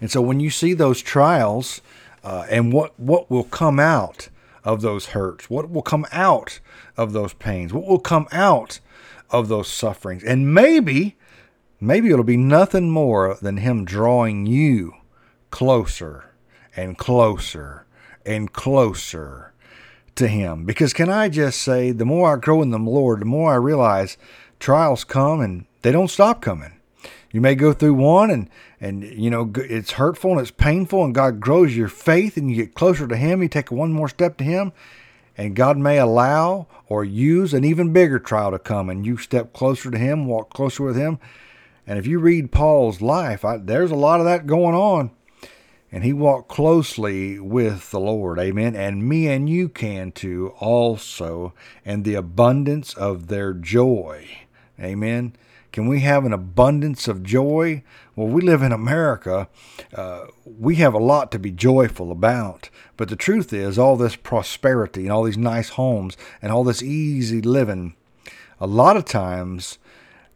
And 0.00 0.12
so 0.12 0.22
when 0.22 0.38
you 0.38 0.48
see 0.48 0.74
those 0.74 1.02
trials 1.02 1.80
uh, 2.22 2.46
and 2.48 2.72
what, 2.72 2.98
what 3.00 3.28
will 3.28 3.42
come 3.42 3.80
out, 3.80 4.28
of 4.64 4.82
those 4.82 5.06
hurts? 5.06 5.48
What 5.48 5.70
will 5.70 5.82
come 5.82 6.06
out 6.12 6.60
of 6.96 7.12
those 7.12 7.32
pains? 7.32 7.72
What 7.72 7.86
will 7.86 8.00
come 8.00 8.26
out 8.32 8.80
of 9.30 9.48
those 9.48 9.68
sufferings? 9.68 10.24
And 10.24 10.52
maybe, 10.54 11.16
maybe 11.80 12.10
it'll 12.10 12.24
be 12.24 12.36
nothing 12.36 12.90
more 12.90 13.36
than 13.40 13.58
Him 13.58 13.84
drawing 13.84 14.46
you 14.46 14.94
closer 15.50 16.34
and 16.76 16.96
closer 16.96 17.86
and 18.24 18.52
closer 18.52 19.52
to 20.16 20.28
Him. 20.28 20.64
Because 20.64 20.92
can 20.92 21.08
I 21.08 21.28
just 21.28 21.62
say, 21.62 21.90
the 21.92 22.04
more 22.04 22.34
I 22.34 22.36
grow 22.36 22.62
in 22.62 22.70
the 22.70 22.78
Lord, 22.78 23.20
the 23.20 23.26
more 23.26 23.52
I 23.52 23.56
realize 23.56 24.16
trials 24.58 25.04
come 25.04 25.40
and 25.40 25.66
they 25.82 25.92
don't 25.92 26.10
stop 26.10 26.42
coming. 26.42 26.79
You 27.32 27.40
may 27.40 27.54
go 27.54 27.72
through 27.72 27.94
one 27.94 28.30
and, 28.30 28.50
and 28.80 29.04
you 29.04 29.30
know, 29.30 29.52
it's 29.56 29.92
hurtful 29.92 30.32
and 30.32 30.40
it's 30.40 30.50
painful, 30.50 31.04
and 31.04 31.14
God 31.14 31.40
grows 31.40 31.76
your 31.76 31.88
faith 31.88 32.36
and 32.36 32.50
you 32.50 32.56
get 32.56 32.74
closer 32.74 33.06
to 33.06 33.16
Him. 33.16 33.42
You 33.42 33.48
take 33.48 33.70
one 33.70 33.92
more 33.92 34.08
step 34.08 34.36
to 34.38 34.44
Him, 34.44 34.72
and 35.36 35.54
God 35.54 35.78
may 35.78 35.98
allow 35.98 36.66
or 36.88 37.04
use 37.04 37.54
an 37.54 37.64
even 37.64 37.92
bigger 37.92 38.18
trial 38.18 38.50
to 38.50 38.58
come, 38.58 38.90
and 38.90 39.06
you 39.06 39.16
step 39.16 39.52
closer 39.52 39.90
to 39.90 39.98
Him, 39.98 40.26
walk 40.26 40.52
closer 40.52 40.82
with 40.82 40.96
Him. 40.96 41.18
And 41.86 41.98
if 41.98 42.06
you 42.06 42.18
read 42.18 42.52
Paul's 42.52 43.00
life, 43.00 43.44
I, 43.44 43.56
there's 43.56 43.90
a 43.90 43.96
lot 43.96 44.20
of 44.20 44.26
that 44.26 44.46
going 44.46 44.74
on. 44.74 45.10
And 45.92 46.04
he 46.04 46.12
walked 46.12 46.48
closely 46.48 47.40
with 47.40 47.90
the 47.90 47.98
Lord. 47.98 48.38
Amen. 48.38 48.76
And 48.76 49.08
me 49.08 49.26
and 49.26 49.50
you 49.50 49.68
can 49.68 50.12
too, 50.12 50.54
also, 50.60 51.52
and 51.84 52.04
the 52.04 52.14
abundance 52.14 52.94
of 52.94 53.26
their 53.26 53.52
joy. 53.52 54.28
Amen. 54.78 55.34
Can 55.72 55.86
we 55.86 56.00
have 56.00 56.24
an 56.24 56.32
abundance 56.32 57.06
of 57.06 57.22
joy? 57.22 57.82
Well, 58.16 58.26
we 58.26 58.42
live 58.42 58.62
in 58.62 58.72
America. 58.72 59.48
Uh, 59.94 60.26
we 60.44 60.76
have 60.76 60.94
a 60.94 60.98
lot 60.98 61.30
to 61.32 61.38
be 61.38 61.52
joyful 61.52 62.10
about. 62.10 62.70
But 62.96 63.08
the 63.08 63.16
truth 63.16 63.52
is, 63.52 63.78
all 63.78 63.96
this 63.96 64.16
prosperity 64.16 65.02
and 65.02 65.12
all 65.12 65.24
these 65.24 65.38
nice 65.38 65.70
homes 65.70 66.16
and 66.42 66.50
all 66.50 66.64
this 66.64 66.82
easy 66.82 67.40
living, 67.40 67.94
a 68.58 68.66
lot 68.66 68.96
of 68.96 69.04
times 69.04 69.78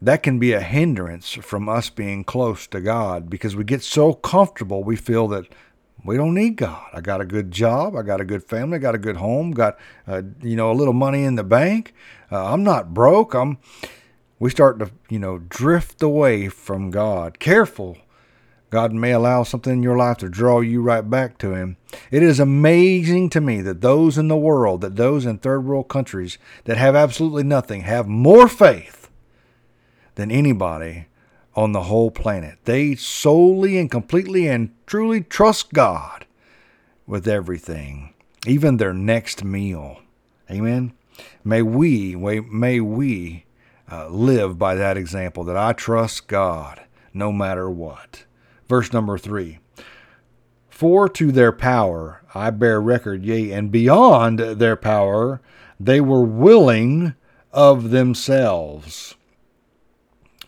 that 0.00 0.23
can 0.23 0.38
be 0.38 0.53
a 0.53 0.61
hindrance 0.61 1.33
from 1.33 1.69
us 1.69 1.88
being 1.91 2.25
close 2.25 2.67
to 2.69 2.81
God 2.81 3.31
because 3.31 3.57
we 3.57 3.64
get 3.64 3.83
so 3.83 4.12
comfortable 4.12 4.85
we 4.85 4.97
feel 4.97 5.29
that 5.29 5.47
we 6.05 6.17
don't 6.17 6.35
need 6.35 6.57
God. 6.57 6.85
I 6.93 7.00
got 7.00 7.23
a 7.23 7.25
good 7.25 7.50
job, 7.50 7.97
I 7.97 8.03
got 8.03 8.21
a 8.21 8.25
good 8.25 8.45
family, 8.45 8.76
I 8.76 8.79
got 8.79 8.95
a 8.95 8.99
good 8.99 9.17
home, 9.17 9.53
got 9.53 9.79
uh, 10.07 10.23
you 10.43 10.57
know 10.57 10.71
a 10.71 10.75
little 10.75 10.93
money 10.93 11.25
in 11.25 11.37
the 11.37 11.45
bank. 11.45 11.95
Uh, 12.31 12.53
I'm 12.53 12.62
not 12.62 12.93
broke. 12.93 13.35
I'm 13.35 13.59
we 14.45 14.51
start 14.51 14.79
to, 14.79 14.91
you 15.09 15.19
know, 15.19 15.39
drift 15.39 16.03
away 16.03 16.51
from 16.51 16.91
God. 16.91 17.39
Careful. 17.39 17.97
God 18.69 18.93
may 18.93 19.11
allow 19.11 19.43
something 19.43 19.73
in 19.73 19.83
your 19.83 19.97
life 19.97 20.19
to 20.19 20.29
draw 20.29 20.61
you 20.61 20.83
right 20.83 21.09
back 21.09 21.39
to 21.39 21.55
Him. 21.55 21.79
It 22.11 22.23
is 22.23 22.39
amazing 22.39 23.31
to 23.31 23.41
me 23.41 23.63
that 23.63 23.81
those 23.81 24.19
in 24.19 24.29
the 24.29 24.37
world, 24.37 24.83
that 24.83 24.97
those 24.97 25.25
in 25.25 25.39
third 25.39 25.65
world 25.65 25.89
countries 25.89 26.37
that 26.65 26.77
have 26.77 26.95
absolutely 26.95 27.43
nothing, 27.43 27.85
have 27.85 28.07
more 28.07 28.47
faith 28.47 29.09
than 30.17 30.31
anybody 30.31 31.07
on 31.57 31.73
the 31.73 31.85
whole 31.85 32.11
planet. 32.11 32.59
They 32.67 32.97
solely 32.97 33.79
and 33.79 33.91
completely 33.91 34.47
and 34.47 34.75
truly 34.87 35.23
trust 35.23 35.73
God 35.73 36.27
with 37.07 37.27
everything, 37.27 38.13
even 38.47 38.77
their 38.77 38.93
next 38.93 39.43
meal. 39.43 40.03
Amen. 40.51 40.93
May 41.43 41.63
we, 41.63 42.15
may 42.15 42.81
we 42.81 43.44
uh, 43.91 44.09
live 44.09 44.59
by 44.59 44.75
that 44.75 44.97
example 44.97 45.45
that 45.45 45.57
I 45.57 45.73
trust 45.73 46.26
God 46.26 46.83
no 47.12 47.33
matter 47.33 47.71
what. 47.71 48.25
Verse 48.69 48.93
number 48.93 49.19
three. 49.19 49.59
For 50.69 51.09
to 51.11 51.31
their 51.31 51.53
power 51.53 52.23
I 52.35 52.50
bear 52.50 52.81
record, 52.81 53.25
yea, 53.25 53.53
and 53.53 53.71
beyond 53.71 54.38
their 54.38 54.76
power 54.76 55.41
they 55.79 56.00
were 56.00 56.25
willing 56.25 57.14
of 57.53 57.91
themselves. 57.91 59.14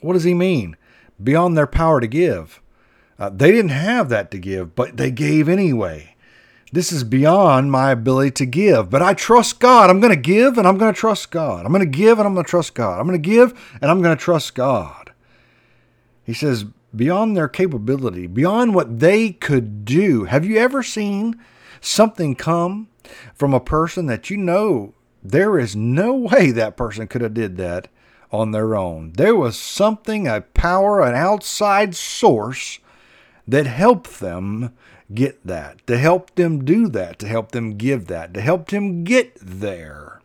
What 0.01 0.15
does 0.15 0.25
he 0.25 0.35
mean? 0.35 0.77
Beyond 1.23 1.57
their 1.57 1.67
power 1.67 2.01
to 2.01 2.07
give. 2.07 2.61
Uh, 3.19 3.31
they 3.31 3.51
didn't 3.51 3.71
have 3.71 4.09
that 4.11 4.31
to 4.33 4.39
give, 4.39 4.75
but 4.75 4.97
they 4.97 5.11
gave 5.11 5.49
anyway. 5.49 6.16
This 6.73 6.91
is 6.91 7.05
beyond 7.05 7.71
my 7.71 7.93
ability 7.93 8.33
to 8.33 8.47
give, 8.47 8.91
but 8.91 9.01
I 9.01 9.15
trust 9.15 9.61
God. 9.61 9.89
I'm 9.89 10.01
going 10.01 10.15
to 10.15 10.21
give 10.21 10.59
and 10.59 10.67
I'm 10.67 10.79
going 10.79 10.93
to 10.93 10.99
trust 10.99 11.31
God. 11.31 11.65
I'm 11.65 11.73
going 11.73 11.81
to 11.81 11.99
give 11.99 12.19
and 12.19 12.27
I'm 12.27 12.35
going 12.35 12.45
to 12.45 12.51
trust 12.51 12.75
God. 12.75 12.99
I'm 12.99 13.07
going 13.07 13.21
to 13.21 13.31
give 13.31 13.53
and 13.81 13.91
I'm 13.91 14.03
going 14.03 14.17
to 14.17 14.23
trust 14.23 14.55
God. 14.55 15.13
He 16.25 16.35
says, 16.35 16.65
beyond 16.95 17.37
their 17.37 17.49
capability, 17.49 18.27
beyond 18.27 18.75
what 18.75 18.99
they 18.99 19.31
could 19.31 19.85
do. 19.85 20.25
Have 20.25 20.45
you 20.45 20.57
ever 20.57 20.83
seen 20.83 21.41
something 21.81 22.35
come 22.35 22.89
from 23.35 23.55
a 23.55 23.61
person 23.61 24.07
that 24.07 24.29
you 24.31 24.37
know 24.37 24.95
there 25.23 25.59
is 25.59 25.77
no 25.77 26.15
way 26.33 26.51
that 26.51 26.77
person 26.77 27.07
could 27.07 27.21
have 27.21 27.35
did 27.35 27.57
that 27.59 27.89
on 28.33 28.51
their 28.51 28.75
own? 28.75 29.13
There 29.13 29.37
was 29.37 29.57
something, 29.57 30.27
a 30.27 30.41
power, 30.41 31.01
an 31.01 31.15
outside 31.15 31.95
source 31.95 32.81
that 33.47 33.67
helped 33.67 34.19
them 34.19 34.73
get 35.13 35.47
that, 35.47 35.87
to 35.87 35.99
help 35.99 36.35
them 36.35 36.65
do 36.65 36.89
that, 36.89 37.19
to 37.21 37.29
help 37.29 37.53
them 37.53 37.77
give 37.77 38.07
that, 38.07 38.35
to 38.35 38.41
help 38.41 38.69
them 38.69 39.05
get 39.05 39.37
there. 39.41 40.21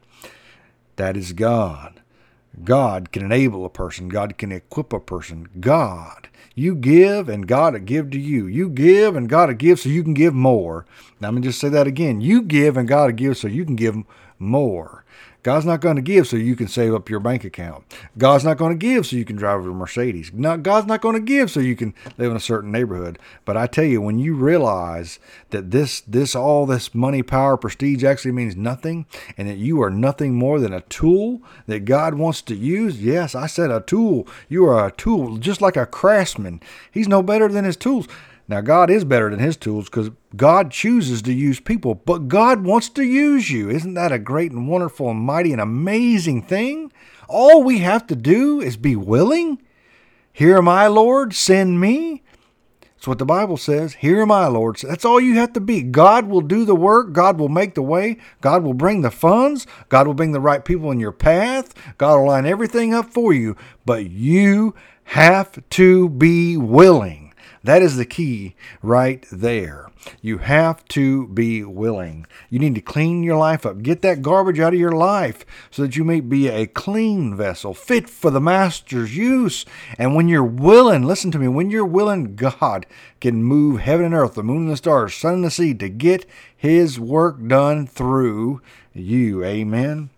That 0.95 1.17
is 1.17 1.33
God. 1.33 2.01
God 2.63 3.11
can 3.11 3.23
enable 3.23 3.65
a 3.65 3.69
person. 3.69 4.09
God 4.09 4.37
can 4.37 4.51
equip 4.51 4.93
a 4.93 4.99
person. 4.99 5.47
God. 5.59 6.27
You 6.53 6.75
give 6.75 7.29
and 7.29 7.47
God 7.47 7.73
will 7.73 7.79
give 7.79 8.11
to 8.11 8.19
you. 8.19 8.45
You 8.45 8.69
give 8.69 9.15
and 9.15 9.29
God 9.29 9.49
will 9.49 9.55
give 9.55 9.79
so 9.79 9.89
you 9.89 10.03
can 10.03 10.13
give 10.13 10.33
more. 10.33 10.85
Now, 11.19 11.29
I'm 11.29 11.35
going 11.35 11.43
to 11.43 11.49
just 11.49 11.59
say 11.59 11.69
that 11.69 11.87
again. 11.87 12.19
You 12.19 12.41
give 12.41 12.75
and 12.75 12.87
God 12.87 13.05
will 13.05 13.17
give 13.17 13.37
so 13.37 13.47
you 13.47 13.65
can 13.65 13.75
give 13.75 13.95
more. 14.37 15.00
God's 15.43 15.65
not 15.65 15.81
going 15.81 15.95
to 15.95 16.01
give 16.01 16.27
so 16.27 16.37
you 16.37 16.55
can 16.55 16.67
save 16.67 16.93
up 16.93 17.09
your 17.09 17.19
bank 17.19 17.43
account. 17.43 17.83
God's 18.17 18.43
not 18.43 18.57
going 18.57 18.77
to 18.77 18.77
give 18.77 19.05
so 19.07 19.15
you 19.15 19.25
can 19.25 19.35
drive 19.35 19.65
a 19.65 19.71
Mercedes. 19.71 20.29
God's 20.29 20.87
not 20.87 21.01
going 21.01 21.15
to 21.15 21.21
give 21.21 21.49
so 21.49 21.59
you 21.59 21.75
can 21.75 21.95
live 22.17 22.31
in 22.31 22.37
a 22.37 22.41
certain 22.41 22.71
neighborhood. 22.71 23.17
But 23.43 23.57
I 23.57 23.65
tell 23.65 23.85
you, 23.85 24.01
when 24.01 24.19
you 24.19 24.35
realize 24.35 25.19
that 25.49 25.71
this, 25.71 26.01
this, 26.01 26.35
all 26.35 26.65
this 26.65 26.93
money, 26.93 27.23
power, 27.23 27.57
prestige 27.57 28.03
actually 28.03 28.33
means 28.33 28.55
nothing, 28.55 29.05
and 29.35 29.47
that 29.47 29.57
you 29.57 29.81
are 29.81 29.89
nothing 29.89 30.35
more 30.35 30.59
than 30.59 30.73
a 30.73 30.81
tool 30.81 31.41
that 31.65 31.85
God 31.85 32.15
wants 32.15 32.41
to 32.43 32.55
use. 32.55 33.01
Yes, 33.01 33.33
I 33.33 33.47
said 33.47 33.71
a 33.71 33.81
tool. 33.81 34.27
You 34.47 34.65
are 34.65 34.87
a 34.87 34.91
tool, 34.91 35.37
just 35.37 35.61
like 35.61 35.75
a 35.75 35.87
craftsman. 35.87 36.61
He's 36.91 37.07
no 37.07 37.23
better 37.23 37.47
than 37.47 37.65
his 37.65 37.77
tools. 37.77 38.07
Now, 38.51 38.59
God 38.59 38.89
is 38.89 39.05
better 39.05 39.29
than 39.29 39.39
his 39.39 39.55
tools 39.55 39.85
because 39.85 40.11
God 40.35 40.71
chooses 40.71 41.21
to 41.21 41.31
use 41.31 41.61
people, 41.61 41.95
but 41.95 42.27
God 42.27 42.65
wants 42.65 42.89
to 42.89 43.01
use 43.01 43.49
you. 43.49 43.69
Isn't 43.69 43.93
that 43.93 44.11
a 44.11 44.19
great 44.19 44.51
and 44.51 44.67
wonderful 44.67 45.09
and 45.09 45.21
mighty 45.21 45.53
and 45.53 45.61
amazing 45.61 46.41
thing? 46.41 46.91
All 47.29 47.63
we 47.63 47.77
have 47.77 48.05
to 48.07 48.15
do 48.15 48.59
is 48.59 48.75
be 48.75 48.97
willing. 48.97 49.61
Here 50.33 50.57
am 50.57 50.67
I, 50.67 50.87
Lord, 50.87 51.33
send 51.33 51.79
me. 51.79 52.23
That's 52.81 53.07
what 53.07 53.19
the 53.19 53.25
Bible 53.25 53.55
says. 53.55 53.93
Here 53.93 54.21
am 54.21 54.33
I, 54.33 54.47
Lord. 54.47 54.75
That's 54.79 55.05
all 55.05 55.21
you 55.21 55.35
have 55.35 55.53
to 55.53 55.61
be. 55.61 55.81
God 55.81 56.27
will 56.27 56.41
do 56.41 56.65
the 56.65 56.75
work. 56.75 57.13
God 57.13 57.39
will 57.39 57.47
make 57.47 57.75
the 57.75 57.81
way. 57.81 58.17
God 58.41 58.63
will 58.63 58.73
bring 58.73 59.01
the 59.01 59.11
funds. 59.11 59.65
God 59.87 60.07
will 60.07 60.13
bring 60.13 60.33
the 60.33 60.41
right 60.41 60.65
people 60.65 60.91
in 60.91 60.99
your 60.99 61.13
path. 61.13 61.73
God 61.97 62.17
will 62.17 62.27
line 62.27 62.45
everything 62.45 62.93
up 62.93 63.13
for 63.13 63.31
you. 63.31 63.55
But 63.85 64.09
you 64.09 64.75
have 65.05 65.57
to 65.69 66.09
be 66.09 66.57
willing. 66.57 67.20
That 67.63 67.83
is 67.83 67.95
the 67.95 68.05
key 68.05 68.55
right 68.81 69.23
there. 69.31 69.91
You 70.19 70.39
have 70.39 70.83
to 70.89 71.27
be 71.27 71.63
willing. 71.63 72.25
You 72.49 72.57
need 72.57 72.73
to 72.75 72.81
clean 72.81 73.21
your 73.21 73.37
life 73.37 73.67
up. 73.67 73.83
Get 73.83 74.01
that 74.01 74.23
garbage 74.23 74.59
out 74.59 74.73
of 74.73 74.79
your 74.79 74.91
life 74.91 75.45
so 75.69 75.83
that 75.83 75.95
you 75.95 76.03
may 76.03 76.21
be 76.21 76.47
a 76.47 76.65
clean 76.65 77.35
vessel, 77.35 77.75
fit 77.75 78.09
for 78.09 78.31
the 78.31 78.41
Master's 78.41 79.15
use. 79.15 79.63
And 79.99 80.15
when 80.15 80.27
you're 80.27 80.43
willing, 80.43 81.03
listen 81.03 81.29
to 81.31 81.39
me, 81.39 81.47
when 81.47 81.69
you're 81.69 81.85
willing, 81.85 82.35
God 82.35 82.87
can 83.19 83.43
move 83.43 83.81
heaven 83.81 84.07
and 84.07 84.15
earth, 84.15 84.33
the 84.33 84.43
moon 84.43 84.63
and 84.63 84.71
the 84.71 84.77
stars, 84.77 85.13
sun 85.13 85.35
and 85.35 85.43
the 85.43 85.51
sea 85.51 85.75
to 85.75 85.89
get 85.89 86.25
His 86.55 86.99
work 86.99 87.45
done 87.47 87.85
through 87.85 88.61
you. 88.91 89.43
Amen. 89.43 90.09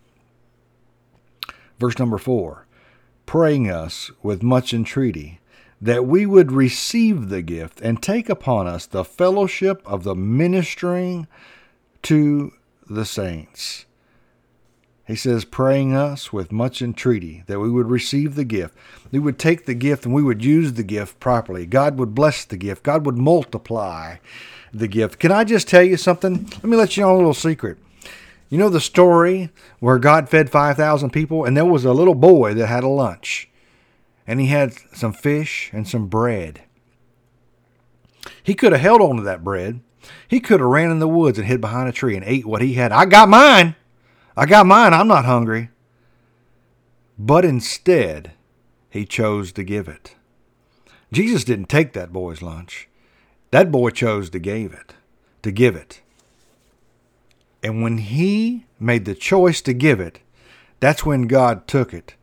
Verse 1.78 2.00
number 2.00 2.18
four 2.18 2.66
praying 3.26 3.70
us 3.70 4.12
with 4.22 4.44
much 4.44 4.74
entreaty 4.74 5.40
that 5.84 6.06
we 6.06 6.26
would 6.26 6.50
receive 6.50 7.28
the 7.28 7.42
gift 7.42 7.82
and 7.82 8.02
take 8.02 8.30
upon 8.30 8.66
us 8.66 8.86
the 8.86 9.04
fellowship 9.04 9.82
of 9.86 10.06
the 10.06 10.16
ministering 10.16 11.28
to 12.02 12.54
the 12.90 13.04
saints. 13.04 13.84
He 15.06 15.18
says, 15.18 15.44
praying 15.44 15.94
us 15.94 16.32
with 16.32 16.54
much 16.54 16.82
entreaty 16.82 17.44
that 17.48 17.60
we 17.60 17.70
would 17.70 17.90
receive 17.90 18.36
the 18.36 18.46
gift. 18.46 18.78
We 19.12 19.20
would 19.20 19.38
take 19.38 19.66
the 19.66 19.74
gift 19.74 20.06
and 20.06 20.16
we 20.16 20.24
would 20.24 20.42
use 20.42 20.74
the 20.74 20.84
gift 20.84 21.20
properly. 21.20 21.66
God 21.66 21.98
would 21.98 22.16
bless 22.16 22.46
the 22.46 22.56
gift. 22.56 22.84
God 22.84 23.06
would 23.06 23.18
multiply 23.18 24.16
the 24.74 24.88
gift. 24.88 25.20
Can 25.20 25.34
I 25.34 25.44
just 25.44 25.68
tell 25.68 25.84
you 25.84 25.98
something? 25.98 26.46
Let 26.46 26.64
me 26.64 26.78
let 26.78 26.96
you 26.96 27.04
know 27.04 27.14
a 27.14 27.18
little 27.18 27.34
secret. 27.34 27.78
You 28.48 28.58
know 28.58 28.70
the 28.70 28.80
story 28.80 29.50
where 29.82 30.00
God 30.00 30.30
fed 30.30 30.50
5,000 30.50 31.10
people 31.10 31.44
and 31.44 31.58
there 31.58 31.66
was 31.66 31.84
a 31.84 31.92
little 31.92 32.16
boy 32.16 32.54
that 32.54 32.68
had 32.68 32.86
a 32.86 32.88
lunch 32.88 33.50
and 34.26 34.40
he 34.40 34.48
had 34.48 34.74
some 34.94 35.14
fish 35.14 35.70
and 35.74 35.88
some 35.88 36.08
bread. 36.08 36.62
He 38.42 38.54
could 38.54 38.72
have 38.72 38.82
held 38.82 39.02
on 39.02 39.18
to 39.18 39.24
that 39.24 39.44
bread. 39.44 39.82
He 40.28 40.40
could 40.40 40.60
have 40.60 40.70
ran 40.70 40.92
in 40.92 41.00
the 41.00 41.08
woods 41.08 41.38
and 41.38 41.48
hid 41.48 41.62
behind 41.62 41.88
a 41.88 41.92
tree 41.92 42.16
and 42.16 42.26
ate 42.26 42.46
what 42.46 42.62
he 42.62 42.74
had. 42.74 42.92
I 42.92 43.06
got 43.06 43.30
mine. 43.30 43.76
I 44.36 44.46
got 44.46 44.66
mine. 44.66 44.94
I'm 44.94 45.08
not 45.08 45.26
hungry. 45.26 45.70
But 47.18 47.46
instead, 47.46 48.32
he 48.90 49.06
chose 49.06 49.52
to 49.54 49.64
give 49.64 49.88
it. 49.88 50.16
Jesus 51.12 51.44
didn't 51.44 51.70
take 51.70 51.94
that 51.94 52.12
boy's 52.12 52.42
lunch. 52.42 52.88
That 53.52 53.72
boy 53.72 53.92
chose 53.92 54.30
to 54.32 54.40
give 54.40 54.74
it, 54.74 54.96
to 55.44 55.52
give 55.52 55.76
it. 55.76 56.02
And 57.62 57.84
when 57.84 58.00
he 58.00 58.66
made 58.80 59.06
the 59.06 59.16
choice 59.16 59.62
to 59.62 59.74
give 59.74 60.00
it, 60.00 60.20
that's 60.80 61.06
when 61.06 61.28
God 61.28 61.68
took 61.68 61.94
it 61.94 62.16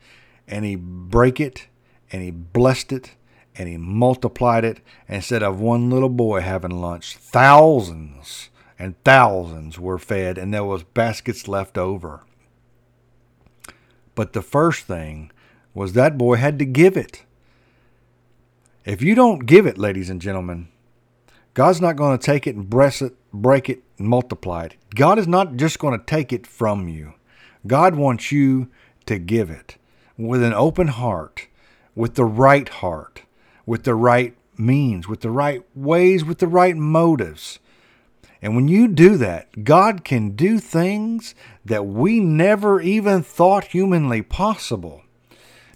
and 0.46 0.64
he 0.64 0.74
break 0.76 1.40
it 1.40 1.68
and 2.10 2.22
he 2.22 2.30
blessed 2.30 2.92
it 2.92 3.12
and 3.56 3.68
he 3.68 3.76
multiplied 3.76 4.64
it. 4.64 4.80
Instead 5.08 5.42
of 5.42 5.60
one 5.60 5.90
little 5.90 6.08
boy 6.08 6.40
having 6.40 6.80
lunch, 6.80 7.16
thousands 7.16 8.50
and 8.78 9.02
thousands 9.04 9.78
were 9.78 9.98
fed 9.98 10.38
and 10.38 10.52
there 10.52 10.64
was 10.64 10.82
baskets 10.82 11.48
left 11.48 11.76
over. 11.76 12.22
But 14.14 14.32
the 14.32 14.42
first 14.42 14.86
thing 14.86 15.30
was 15.74 15.92
that 15.92 16.18
boy 16.18 16.36
had 16.36 16.58
to 16.58 16.64
give 16.64 16.96
it. 16.96 17.24
If 18.84 19.02
you 19.02 19.14
don't 19.14 19.46
give 19.46 19.66
it, 19.66 19.78
ladies 19.78 20.10
and 20.10 20.20
gentlemen, 20.20 20.68
God's 21.54 21.80
not 21.80 21.96
going 21.96 22.18
to 22.18 22.24
take 22.24 22.46
it 22.46 22.54
and 22.56 22.68
break 22.68 23.02
it, 23.02 23.14
break 23.32 23.68
it, 23.68 23.82
and 23.98 24.08
multiply 24.08 24.64
it. 24.64 24.76
God 24.94 25.18
is 25.18 25.28
not 25.28 25.56
just 25.56 25.78
going 25.78 25.98
to 25.98 26.04
take 26.04 26.32
it 26.32 26.46
from 26.46 26.88
you. 26.88 27.14
God 27.66 27.94
wants 27.94 28.32
you 28.32 28.68
to 29.06 29.18
give 29.18 29.50
it 29.50 29.76
with 30.16 30.42
an 30.42 30.54
open 30.54 30.88
heart, 30.88 31.48
with 32.00 32.14
the 32.14 32.24
right 32.24 32.68
heart, 32.68 33.24
with 33.66 33.84
the 33.84 33.94
right 33.94 34.34
means, 34.56 35.06
with 35.06 35.20
the 35.20 35.30
right 35.30 35.62
ways, 35.74 36.24
with 36.24 36.38
the 36.38 36.46
right 36.46 36.74
motives. 36.74 37.58
And 38.40 38.56
when 38.56 38.68
you 38.68 38.88
do 38.88 39.18
that, 39.18 39.64
God 39.64 40.02
can 40.02 40.30
do 40.30 40.58
things 40.58 41.34
that 41.62 41.84
we 41.84 42.18
never 42.18 42.80
even 42.80 43.22
thought 43.22 43.64
humanly 43.64 44.22
possible. 44.22 45.02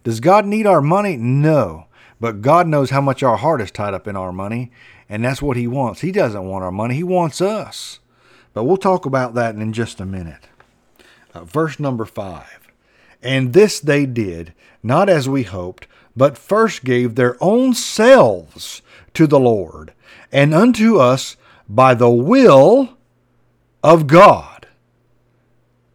Does 0.02 0.21
God 0.21 0.47
need 0.47 0.66
our 0.66 0.81
money? 0.81 1.19
No. 1.19 1.88
But 2.19 2.40
God 2.40 2.66
knows 2.66 2.88
how 2.88 3.02
much 3.02 3.23
our 3.23 3.37
heart 3.37 3.61
is 3.61 3.71
tied 3.71 3.93
up 3.93 4.09
in 4.09 4.16
our 4.16 4.33
money, 4.33 4.73
and 5.11 5.23
that's 5.23 5.43
what 5.43 5.59
He 5.59 5.66
wants. 5.66 6.00
He 6.00 6.11
doesn't 6.11 6.49
want 6.49 6.64
our 6.64 6.73
money, 6.73 6.95
He 6.95 7.04
wants 7.04 7.43
us. 7.43 8.00
But 8.54 8.64
we'll 8.64 8.78
talk 8.78 9.04
about 9.04 9.35
that 9.35 9.57
in 9.57 9.75
just 9.75 10.00
a 10.00 10.07
minute. 10.07 10.49
Uh, 11.35 11.45
verse 11.45 11.78
number 11.78 12.07
five. 12.07 12.71
And 13.23 13.52
this 13.52 13.78
they 13.78 14.07
did, 14.07 14.54
not 14.83 15.11
as 15.11 15.28
we 15.28 15.43
hoped, 15.43 15.87
but 16.16 16.38
first 16.38 16.85
gave 16.85 17.14
their 17.14 17.37
own 17.42 17.75
selves 17.75 18.83
to 19.14 19.26
the 19.26 19.40
Lord, 19.40 19.92
and 20.33 20.54
unto 20.54 20.99
us 20.99 21.37
by 21.68 21.94
the 21.94 22.11
will 22.11 22.97
of 23.83 24.06
God. 24.06 24.66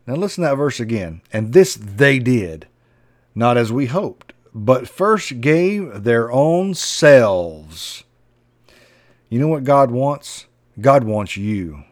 Now 0.08 0.16
listen 0.16 0.44
to 0.44 0.50
that 0.50 0.56
verse 0.56 0.80
again. 0.80 1.22
And 1.32 1.54
this 1.54 1.76
they 1.76 2.18
did, 2.18 2.68
not 3.36 3.58
as 3.58 3.72
we 3.72 3.86
hoped, 3.86 4.34
but 4.56 4.88
first 4.88 5.40
gave 5.42 6.04
their 6.04 6.32
own 6.32 6.74
selves. 6.74 8.04
You 9.30 9.40
know 9.40 9.48
what 9.48 9.64
God 9.64 9.92
wants? 9.92 10.48
God 10.82 11.04
wants 11.04 11.38
you. 11.38 11.84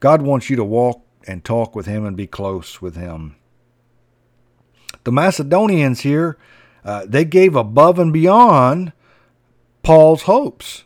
God 0.00 0.22
wants 0.22 0.50
you 0.50 0.56
to 0.56 0.64
walk 0.64 1.02
and 1.28 1.44
talk 1.44 1.76
with 1.76 1.86
Him 1.86 2.04
and 2.04 2.16
be 2.16 2.26
close 2.26 2.82
with 2.82 2.96
Him. 2.96 3.36
The 5.04 5.12
Macedonians 5.12 6.00
here, 6.00 6.36
uh, 6.84 7.06
they 7.06 7.24
gave 7.24 7.54
above 7.54 7.98
and 7.98 8.12
beyond 8.12 8.92
Paul's 9.82 10.22
hopes. 10.22 10.84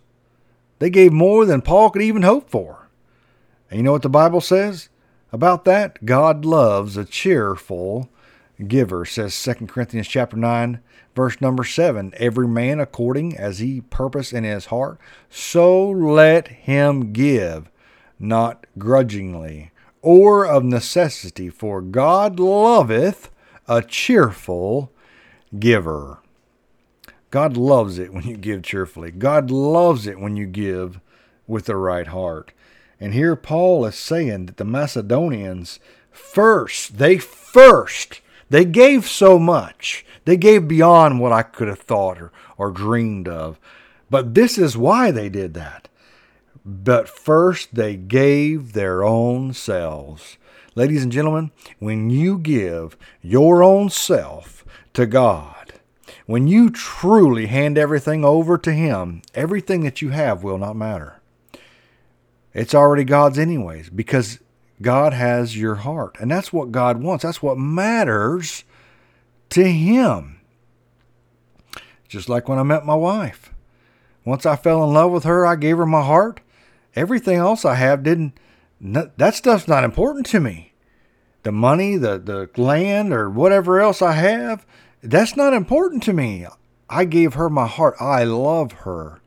They 0.78 0.90
gave 0.90 1.12
more 1.12 1.44
than 1.44 1.62
Paul 1.62 1.90
could 1.90 2.02
even 2.02 2.22
hope 2.22 2.50
for. 2.50 2.88
And 3.70 3.78
you 3.78 3.82
know 3.82 3.92
what 3.92 4.02
the 4.02 4.08
Bible 4.08 4.40
says 4.40 4.88
about 5.32 5.64
that? 5.64 6.04
God 6.04 6.44
loves 6.44 6.96
a 6.96 7.04
cheerful 7.04 8.10
giver, 8.66 9.04
says 9.04 9.40
2 9.42 9.66
Corinthians 9.66 10.08
chapter 10.08 10.36
9, 10.36 10.80
verse 11.14 11.40
number 11.40 11.64
7. 11.64 12.12
Every 12.16 12.48
man 12.48 12.80
according 12.80 13.36
as 13.36 13.58
he 13.58 13.80
purpose 13.80 14.32
in 14.32 14.44
his 14.44 14.66
heart, 14.66 14.98
so 15.30 15.88
let 15.90 16.48
him 16.48 17.12
give 17.12 17.70
not 18.18 18.66
grudgingly, 18.78 19.72
or 20.00 20.46
of 20.46 20.64
necessity, 20.64 21.50
for 21.50 21.82
God 21.82 22.38
loveth 22.38 23.30
a 23.68 23.82
cheerful 23.82 24.92
giver. 25.58 26.18
God 27.30 27.56
loves 27.56 27.98
it 27.98 28.12
when 28.12 28.24
you 28.24 28.36
give 28.36 28.62
cheerfully. 28.62 29.10
God 29.10 29.50
loves 29.50 30.06
it 30.06 30.18
when 30.18 30.36
you 30.36 30.46
give 30.46 31.00
with 31.46 31.66
the 31.66 31.76
right 31.76 32.06
heart. 32.06 32.52
And 33.00 33.12
here 33.12 33.36
Paul 33.36 33.84
is 33.84 33.96
saying 33.96 34.46
that 34.46 34.56
the 34.56 34.64
Macedonians 34.64 35.78
first, 36.10 36.98
they 36.98 37.18
first, 37.18 38.20
they 38.48 38.64
gave 38.64 39.06
so 39.06 39.38
much. 39.38 40.04
They 40.24 40.36
gave 40.36 40.68
beyond 40.68 41.20
what 41.20 41.32
I 41.32 41.42
could 41.42 41.68
have 41.68 41.80
thought 41.80 42.20
or, 42.20 42.32
or 42.56 42.70
dreamed 42.70 43.28
of. 43.28 43.58
But 44.08 44.34
this 44.34 44.56
is 44.56 44.76
why 44.76 45.10
they 45.10 45.28
did 45.28 45.54
that. 45.54 45.88
But 46.64 47.08
first, 47.08 47.74
they 47.74 47.96
gave 47.96 48.72
their 48.72 49.04
own 49.04 49.52
selves. 49.52 50.36
Ladies 50.74 51.02
and 51.02 51.12
gentlemen, 51.12 51.52
when 51.78 52.10
you 52.10 52.38
give 52.38 52.96
your 53.22 53.62
own 53.62 53.88
self 53.88 54.55
to 54.96 55.06
God, 55.06 55.74
when 56.26 56.48
you 56.48 56.70
truly 56.70 57.46
hand 57.46 57.78
everything 57.78 58.24
over 58.24 58.58
to 58.58 58.72
Him, 58.72 59.22
everything 59.34 59.84
that 59.84 60.02
you 60.02 60.10
have 60.10 60.42
will 60.42 60.58
not 60.58 60.76
matter. 60.76 61.20
It's 62.52 62.74
already 62.74 63.04
God's, 63.04 63.38
anyways, 63.38 63.90
because 63.90 64.40
God 64.82 65.12
has 65.12 65.56
your 65.56 65.76
heart. 65.76 66.16
And 66.18 66.30
that's 66.30 66.52
what 66.52 66.72
God 66.72 67.02
wants. 67.02 67.22
That's 67.22 67.42
what 67.42 67.58
matters 67.58 68.64
to 69.50 69.64
Him. 69.64 70.40
Just 72.08 72.28
like 72.28 72.48
when 72.48 72.58
I 72.58 72.62
met 72.62 72.84
my 72.84 72.94
wife. 72.94 73.52
Once 74.24 74.44
I 74.44 74.56
fell 74.56 74.82
in 74.82 74.92
love 74.92 75.12
with 75.12 75.24
her, 75.24 75.46
I 75.46 75.56
gave 75.56 75.76
her 75.76 75.86
my 75.86 76.02
heart 76.02 76.40
everything 76.96 77.36
else 77.36 77.64
I 77.64 77.74
have 77.74 78.02
didn't. 78.02 78.32
That 78.80 79.34
stuff's 79.34 79.68
not 79.68 79.84
important 79.84 80.26
to 80.26 80.40
me. 80.40 80.72
The 81.44 81.52
money, 81.52 81.96
the 81.96 82.18
the 82.18 82.60
land, 82.60 83.12
or 83.12 83.30
whatever 83.30 83.80
else 83.80 84.02
I 84.02 84.12
have, 84.12 84.66
that's 85.10 85.36
not 85.36 85.52
important 85.52 86.02
to 86.04 86.12
me. 86.12 86.46
I 86.88 87.04
gave 87.04 87.34
her 87.34 87.48
my 87.48 87.66
heart. 87.66 87.96
I 88.00 88.24
love 88.24 88.72
her. 88.72 89.20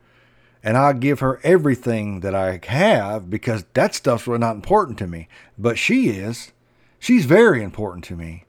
And 0.62 0.76
I 0.76 0.92
give 0.92 1.20
her 1.20 1.40
everything 1.42 2.20
that 2.20 2.34
I 2.34 2.60
have 2.66 3.30
because 3.30 3.64
that 3.74 3.94
stuff's 3.94 4.26
really 4.26 4.40
not 4.40 4.56
important 4.56 4.98
to 4.98 5.06
me. 5.06 5.28
But 5.58 5.78
she 5.78 6.08
is. 6.08 6.52
She's 6.98 7.24
very 7.24 7.62
important 7.62 8.04
to 8.04 8.16
me. 8.16 8.44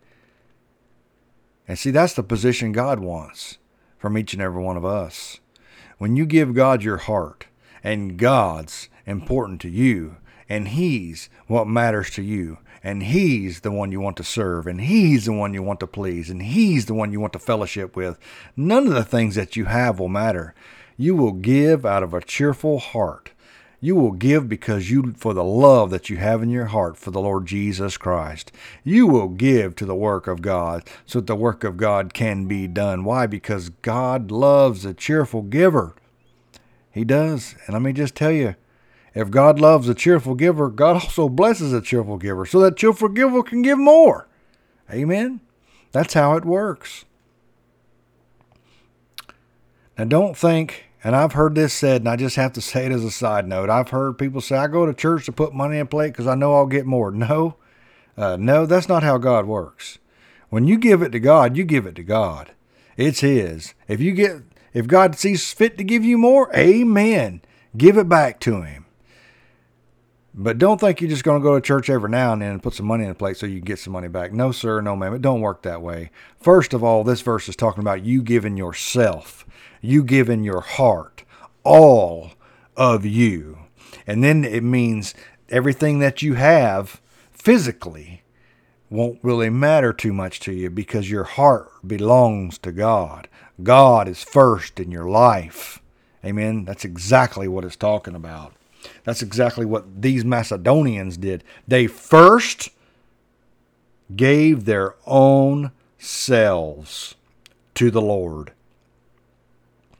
And 1.68 1.80
see, 1.80 1.92
that's 1.92 2.14
the 2.14 2.24
position 2.24 2.74
God 2.74 3.00
wants 3.00 3.58
from 3.98 4.18
each 4.18 4.34
and 4.34 4.42
every 4.42 4.62
one 4.62 4.76
of 4.76 4.84
us. 4.84 5.40
When 5.98 6.18
you 6.18 6.26
give 6.26 6.54
God 6.54 6.84
your 6.84 6.98
heart 6.98 7.46
and 7.84 8.18
God's 8.18 8.90
important 9.06 9.62
to 9.62 9.70
you, 9.70 10.18
and 10.50 10.68
He's 10.68 11.30
what 11.48 11.68
matters 11.68 12.10
to 12.12 12.22
you, 12.22 12.58
and 12.84 13.04
He's 13.04 13.62
the 13.62 13.72
one 13.72 13.92
you 13.92 14.00
want 14.00 14.18
to 14.18 14.24
serve, 14.24 14.68
and 14.68 14.82
He's 14.82 15.26
the 15.26 15.34
one 15.34 15.54
you 15.54 15.64
want 15.64 15.80
to 15.82 15.88
please, 15.88 16.30
and 16.30 16.42
He's 16.42 16.86
the 16.86 16.94
one 16.94 17.12
you 17.12 17.20
want 17.20 17.34
to 17.34 17.40
fellowship 17.40 17.96
with. 17.96 18.18
None 18.56 18.88
of 18.88 18.94
the 18.94 19.04
things 19.04 19.36
that 19.36 19.56
you 19.56 19.66
have 19.66 20.00
will 20.00 20.10
matter. 20.10 20.54
You 20.98 21.16
will 21.16 21.34
give 21.34 21.86
out 21.86 22.04
of 22.04 22.14
a 22.14 22.22
cheerful 22.22 22.80
heart. 22.80 23.32
You 23.84 23.96
will 23.96 24.12
give 24.12 24.48
because 24.48 24.92
you 24.92 25.14
for 25.18 25.34
the 25.34 25.44
love 25.44 25.90
that 25.90 26.08
you 26.08 26.18
have 26.18 26.44
in 26.44 26.52
your 26.52 26.68
heart 26.68 26.98
for 26.98 27.10
the 27.10 27.20
Lord 27.20 27.48
Jesus 27.48 27.98
Christ. 27.98 28.52
You 28.84 29.08
will 29.08 29.30
give 29.30 29.76
to 29.78 29.86
the 29.86 29.96
work 29.96 30.28
of 30.28 30.44
God 30.44 30.84
so 31.08 31.20
that 31.20 31.26
the 31.26 31.36
work 31.36 31.64
of 31.64 31.78
God 31.78 32.14
can 32.14 32.46
be 32.46 32.68
done. 32.68 33.04
Why? 33.04 33.26
Because 33.26 33.70
God 33.70 34.30
loves 34.30 34.86
a 34.86 34.94
cheerful 34.94 35.42
giver. 35.42 35.96
He 36.92 37.04
does. 37.04 37.56
And 37.66 37.74
let 37.74 37.82
me 37.82 37.92
just 37.92 38.14
tell 38.14 38.32
you, 38.32 38.56
if 39.14 39.30
God 39.30 39.60
loves 39.60 39.90
a 39.90 39.94
cheerful 39.94 40.36
giver, 40.36 40.70
God 40.70 40.96
also 40.96 41.28
blesses 41.28 41.74
a 41.74 41.82
cheerful 41.82 42.18
giver 42.18 42.46
so 42.46 42.60
that 42.62 42.78
cheerful 42.78 43.10
giver 43.10 43.44
can 43.44 43.62
give 43.62 43.78
more. 43.78 44.28
Amen? 44.90 45.42
That's 45.92 46.14
how 46.14 46.36
it 46.38 46.46
works. 46.46 47.06
Now, 49.98 50.06
don't 50.06 50.38
think, 50.38 50.86
and 51.04 51.16
I've 51.16 51.34
heard 51.34 51.56
this 51.56 51.74
said, 51.74 52.02
and 52.02 52.10
I 52.10 52.16
just 52.16 52.38
have 52.38 52.54
to 52.54 52.62
say 52.62 52.86
it 52.86 52.92
as 52.92 53.04
a 53.04 53.12
side 53.12 53.48
note. 53.48 53.70
I've 53.70 53.90
heard 53.90 54.18
people 54.18 54.42
say, 54.42 54.58
I 54.58 54.68
go 54.68 54.86
to 54.86 54.94
church 54.94 55.26
to 55.26 55.32
put 55.32 55.54
money 55.54 55.78
in 55.78 55.88
plate 55.88 56.10
because 56.10 56.28
I 56.28 56.36
know 56.36 56.56
I'll 56.56 56.66
get 56.66 56.86
more. 56.86 57.12
No, 57.12 57.56
uh, 58.18 58.38
no, 58.38 58.66
that's 58.66 58.90
not 58.90 59.04
how 59.04 59.18
God 59.18 59.46
works. 59.46 60.00
When 60.50 60.68
you 60.68 60.78
give 60.78 61.02
it 61.02 61.12
to 61.12 61.20
God, 61.20 61.56
you 61.58 61.64
give 61.64 61.86
it 61.86 61.96
to 61.96 62.04
God. 62.04 62.52
It's 62.98 63.22
His. 63.22 63.74
If 63.88 64.02
you 64.02 64.12
get, 64.14 64.38
if 64.74 64.88
God 64.88 65.18
sees 65.18 65.52
fit 65.54 65.78
to 65.78 65.84
give 65.84 66.04
you 66.04 66.18
more, 66.18 66.54
Amen. 66.56 67.42
Give 67.78 67.98
it 67.98 68.10
back 68.10 68.40
to 68.42 68.62
Him. 68.62 68.86
But 70.34 70.58
don't 70.58 70.80
think 70.80 71.02
you're 71.02 71.10
just 71.10 71.26
going 71.26 71.42
to 71.42 71.44
go 71.44 71.56
to 71.56 71.62
church 71.62 71.90
every 71.90 72.10
now 72.10 72.32
and 72.32 72.42
then 72.42 72.52
and 72.52 72.64
put 72.64 72.74
some 72.74 72.86
money 72.86 73.04
in 73.04 73.10
the 73.10 73.16
plate 73.16 73.36
so 73.36 73.46
you 73.46 73.58
can 73.58 73.66
get 73.66 73.80
some 73.80 73.94
money 73.94 74.08
back. 74.08 74.32
No, 74.32 74.54
sir, 74.54 74.80
no, 74.80 74.96
ma'am. 74.96 75.14
It 75.14 75.22
don't 75.22 75.42
work 75.42 75.62
that 75.64 75.82
way. 75.82 76.10
First 76.40 76.74
of 76.74 76.84
all, 76.84 77.04
this 77.04 77.22
verse 77.22 77.50
is 77.50 77.56
talking 77.58 77.82
about 77.82 78.06
you 78.06 78.22
giving 78.22 78.56
yourself, 78.56 79.46
you 79.82 80.04
giving 80.04 80.44
your 80.44 80.62
heart, 80.62 81.26
all 81.64 82.32
of 82.78 83.06
you. 83.06 83.58
And 84.08 84.24
then 84.24 84.46
it 84.46 84.64
means 84.64 85.14
everything 85.50 86.00
that 86.00 86.22
you 86.22 86.36
have 86.36 87.02
physically 87.32 88.24
won't 88.90 89.20
really 89.22 89.50
matter 89.50 89.92
too 89.92 90.14
much 90.14 90.40
to 90.42 90.54
you 90.54 90.70
because 90.70 91.12
your 91.12 91.24
heart 91.24 91.70
belongs 91.86 92.58
to 92.60 92.72
God. 92.72 93.28
God 93.64 94.08
is 94.08 94.24
first 94.24 94.80
in 94.80 94.92
your 94.92 95.10
life. 95.10 95.82
Amen. 96.24 96.66
That's 96.66 96.86
exactly 96.86 97.48
what 97.48 97.66
it's 97.66 97.76
talking 97.76 98.16
about. 98.16 98.54
That's 99.04 99.22
exactly 99.22 99.66
what 99.66 100.02
these 100.02 100.26
Macedonians 100.26 101.18
did. 101.18 101.44
They 101.68 101.88
first 101.88 102.70
gave 104.16 104.66
their 104.66 104.96
own 105.06 105.72
selves 105.98 107.16
to 107.76 107.92
the 107.92 108.02
Lord. 108.02 108.54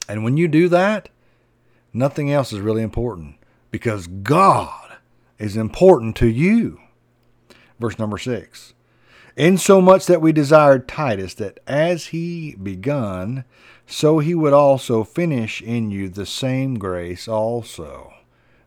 And 0.08 0.24
when 0.24 0.36
you 0.36 0.48
do 0.48 0.68
that, 0.68 1.08
nothing 1.92 2.30
else 2.30 2.52
is 2.52 2.60
really 2.60 2.82
important 2.82 3.36
because 3.70 4.06
God 4.06 4.98
is 5.38 5.56
important 5.56 6.16
to 6.16 6.26
you. 6.26 6.80
Verse 7.80 7.98
number 7.98 8.18
six. 8.18 8.74
Insomuch 9.36 10.06
that 10.06 10.20
we 10.20 10.30
desired 10.32 10.86
Titus 10.86 11.34
that 11.34 11.58
as 11.66 12.08
he 12.08 12.54
begun, 12.54 13.44
so 13.86 14.18
he 14.18 14.34
would 14.34 14.52
also 14.52 15.04
finish 15.04 15.62
in 15.62 15.90
you 15.90 16.08
the 16.08 16.26
same 16.26 16.78
grace 16.78 17.26
also. 17.26 18.12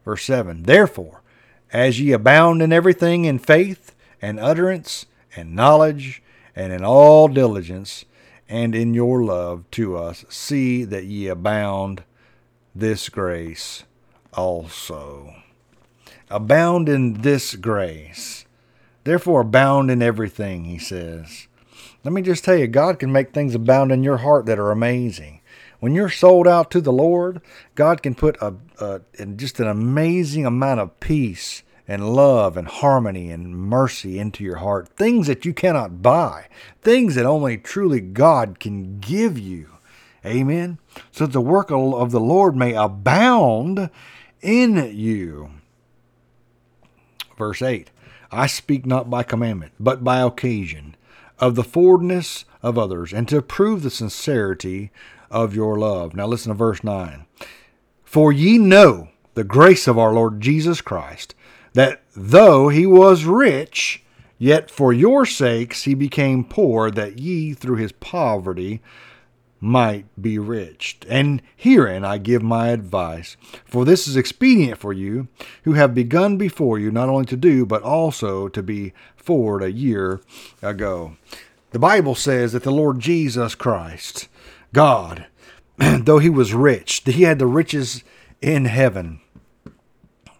Verse 0.05 0.23
7 0.23 0.63
Therefore, 0.63 1.21
as 1.73 1.99
ye 1.99 2.11
abound 2.13 2.61
in 2.61 2.71
everything 2.71 3.25
in 3.25 3.39
faith 3.39 3.95
and 4.21 4.39
utterance 4.39 5.07
and 5.35 5.55
knowledge 5.55 6.23
and 6.55 6.71
in 6.71 6.85
all 6.85 7.27
diligence 7.27 8.05
and 8.47 8.75
in 8.75 8.93
your 8.93 9.23
love 9.23 9.69
to 9.71 9.97
us, 9.97 10.23
see 10.29 10.83
that 10.85 11.05
ye 11.05 11.27
abound 11.27 12.03
this 12.73 13.09
grace 13.09 13.83
also. 14.33 15.33
Abound 16.29 16.87
in 16.87 17.21
this 17.21 17.55
grace. 17.55 18.45
Therefore, 19.03 19.41
abound 19.41 19.91
in 19.91 20.01
everything, 20.01 20.65
he 20.65 20.77
says. 20.77 21.47
Let 22.03 22.13
me 22.13 22.21
just 22.21 22.43
tell 22.43 22.55
you, 22.55 22.67
God 22.67 22.99
can 22.99 23.11
make 23.11 23.33
things 23.33 23.55
abound 23.55 23.91
in 23.91 24.03
your 24.03 24.17
heart 24.17 24.45
that 24.45 24.59
are 24.59 24.71
amazing. 24.71 25.34
When 25.85 25.93
you're 25.93 26.09
sold 26.09 26.47
out 26.47 26.71
to 26.71 26.81
the 26.81 26.91
Lord, 26.91 27.41
God 27.75 28.01
can 28.01 28.15
put 28.15 28.41
a, 28.41 28.55
a 28.79 29.01
just 29.35 29.59
an 29.59 29.67
amazing 29.67 30.43
amount 30.43 30.79
of 30.79 30.99
peace 30.99 31.61
and 31.87 32.15
love 32.15 32.57
and 32.57 32.67
harmony 32.67 33.29
and 33.29 33.55
mercy 33.55 34.17
into 34.17 34.43
your 34.43 34.55
heart. 34.55 34.89
Things 34.89 35.27
that 35.27 35.45
you 35.45 35.53
cannot 35.53 36.01
buy, 36.01 36.47
things 36.81 37.13
that 37.13 37.27
only 37.27 37.59
truly 37.59 38.01
God 38.01 38.59
can 38.59 38.99
give 38.99 39.37
you. 39.37 39.75
Amen. 40.25 40.79
So 41.11 41.27
that 41.27 41.33
the 41.33 41.39
work 41.39 41.69
of 41.69 42.09
the 42.09 42.19
Lord 42.19 42.55
may 42.55 42.73
abound 42.73 43.91
in 44.41 44.91
you. 44.91 45.51
Verse 47.37 47.61
8 47.61 47.91
I 48.31 48.47
speak 48.47 48.87
not 48.87 49.11
by 49.11 49.21
commandment, 49.21 49.73
but 49.79 50.03
by 50.03 50.21
occasion, 50.21 50.95
of 51.37 51.53
the 51.53 51.63
forwardness 51.63 52.43
of 52.65 52.80
others, 52.80 53.13
and 53.13 53.28
to 53.30 53.43
prove 53.43 53.84
the 53.84 53.91
sincerity 53.91 54.91
of 55.30 55.56
your 55.56 55.78
love. 55.78 56.15
Now 56.15 56.25
listen 56.25 56.49
to 56.49 56.58
verse 56.58 56.84
9. 56.84 57.25
For 58.04 58.34
ye 58.34 58.58
know 58.58 59.10
the 59.36 59.43
grace 59.43 59.88
of 59.88 59.99
our 59.99 60.12
Lord 60.12 60.41
Jesus 60.41 60.82
Christ, 60.82 61.36
that 61.73 62.01
though 62.15 62.69
he 62.69 62.88
was 62.88 63.25
rich, 63.25 64.04
yet 64.39 64.71
for 64.71 64.91
your 64.91 65.28
sakes 65.28 65.84
he 65.84 65.93
became 65.93 66.43
poor, 66.43 66.89
that 66.89 67.19
ye 67.19 67.54
through 67.54 67.75
his 67.75 67.91
poverty 67.91 68.82
might 69.60 70.06
be 70.19 70.39
rich. 70.39 70.97
And 71.08 71.43
herein 71.56 72.04
I 72.04 72.17
give 72.17 72.41
my 72.41 72.69
advice, 72.69 73.38
for 73.63 73.86
this 73.86 74.08
is 74.08 74.15
expedient 74.15 74.80
for 74.80 74.91
you, 74.91 75.28
who 75.65 75.73
have 75.73 75.93
begun 75.93 76.38
before 76.38 76.80
you 76.80 76.89
not 76.89 77.10
only 77.10 77.25
to 77.25 77.38
do, 77.38 77.65
but 77.65 77.84
also 77.84 78.47
to 78.47 78.63
be 78.63 78.93
forward 79.15 79.62
a 79.62 79.71
year 79.71 80.21
ago. 80.63 81.17
The 81.75 81.79
Bible 81.79 82.15
says 82.15 82.53
that 82.53 82.63
the 82.63 82.71
Lord 82.71 83.01
Jesus 83.01 83.53
Christ, 83.53 84.29
God, 84.71 85.25
though 85.77 86.19
he 86.19 86.29
was 86.29 86.53
rich, 86.53 87.03
that 87.03 87.15
he 87.15 87.23
had 87.23 87.38
the 87.38 87.47
riches 87.47 88.01
in 88.41 88.63
heaven, 88.63 89.19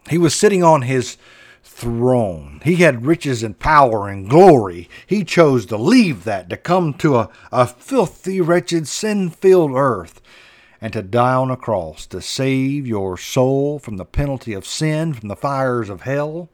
he 0.10 0.17
was 0.17 0.34
sitting 0.34 0.63
on 0.63 0.84
his 0.84 1.17
throne. 1.62 2.62
He 2.63 2.78
had 2.78 3.06
riches 3.06 3.43
and 3.43 3.60
power 3.60 4.08
and 4.08 4.30
glory. 4.30 4.88
He 5.06 5.26
chose 5.26 5.65
to 5.65 5.76
leave 5.76 6.24
that, 6.24 6.48
to 6.52 6.56
come 6.56 6.93
to 7.00 7.17
a, 7.17 7.30
a 7.52 7.67
filthy, 7.67 8.39
wretched, 8.39 8.88
sin 8.88 9.30
filled 9.30 9.74
earth, 9.76 10.21
and 10.80 10.93
to 10.93 11.02
die 11.02 11.34
on 11.34 11.52
a 11.52 11.58
cross 11.58 12.08
to 12.08 12.21
save 12.21 12.88
your 12.88 13.17
soul 13.17 13.78
from 13.78 13.98
the 13.98 14.06
penalty 14.06 14.54
of 14.54 14.65
sin, 14.65 15.13
from 15.13 15.28
the 15.28 15.36
fires 15.36 15.89
of 15.89 16.04
hell, 16.04 16.48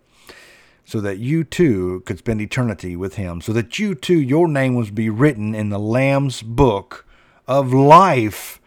so 0.85 0.99
that 1.01 1.19
you 1.19 1.43
too 1.43 2.01
could 2.05 2.19
spend 2.19 2.41
eternity 2.41 2.95
with 2.95 3.15
Him, 3.15 3.41
so 3.41 3.53
that 3.53 3.79
you 3.79 3.95
too, 3.95 4.19
your 4.19 4.47
name 4.47 4.75
was 4.75 4.91
be 4.91 5.09
written 5.09 5.55
in 5.55 5.69
the 5.69 5.79
Lamb's 5.79 6.41
book 6.41 7.05
of 7.47 7.73
life. 7.73 8.59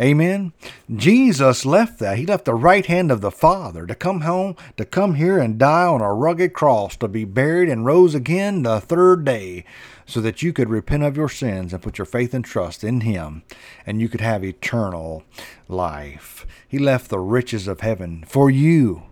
Amen. 0.00 0.52
Jesus 0.94 1.66
left 1.66 1.98
that. 1.98 2.16
He 2.16 2.26
left 2.26 2.46
the 2.46 2.54
right 2.54 2.84
hand 2.86 3.12
of 3.12 3.20
the 3.20 3.30
Father 3.30 3.86
to 3.86 3.94
come 3.94 4.22
home, 4.22 4.56
to 4.76 4.84
come 4.84 5.14
here 5.14 5.38
and 5.38 5.58
die 5.58 5.84
on 5.84 6.00
a 6.00 6.12
rugged 6.12 6.54
cross, 6.54 6.96
to 6.96 7.08
be 7.08 7.24
buried 7.24 7.68
and 7.68 7.84
rose 7.84 8.14
again 8.14 8.62
the 8.62 8.80
third 8.80 9.24
day, 9.24 9.64
so 10.06 10.20
that 10.20 10.42
you 10.42 10.52
could 10.52 10.70
repent 10.70 11.02
of 11.02 11.16
your 11.16 11.28
sins 11.28 11.72
and 11.72 11.82
put 11.82 11.98
your 11.98 12.06
faith 12.06 12.34
and 12.34 12.44
trust 12.44 12.82
in 12.82 13.02
Him, 13.02 13.42
and 13.86 14.00
you 14.00 14.08
could 14.08 14.22
have 14.22 14.42
eternal 14.42 15.22
life. 15.68 16.46
He 16.66 16.78
left 16.78 17.08
the 17.08 17.20
riches 17.20 17.68
of 17.68 17.80
heaven 17.80 18.24
for 18.26 18.50
you. 18.50 19.04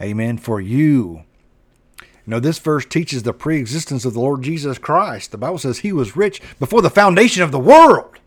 Amen. 0.00 0.38
For 0.38 0.60
you. 0.60 1.24
You 2.26 2.32
know, 2.32 2.40
this 2.40 2.58
verse 2.58 2.84
teaches 2.84 3.22
the 3.22 3.32
pre 3.32 3.58
existence 3.58 4.04
of 4.04 4.14
the 4.14 4.20
Lord 4.20 4.42
Jesus 4.42 4.78
Christ. 4.78 5.30
The 5.30 5.38
Bible 5.38 5.58
says 5.58 5.78
He 5.78 5.92
was 5.92 6.16
rich 6.16 6.40
before 6.58 6.82
the 6.82 6.90
foundation 6.90 7.42
of 7.42 7.52
the 7.52 7.58
world. 7.58 8.20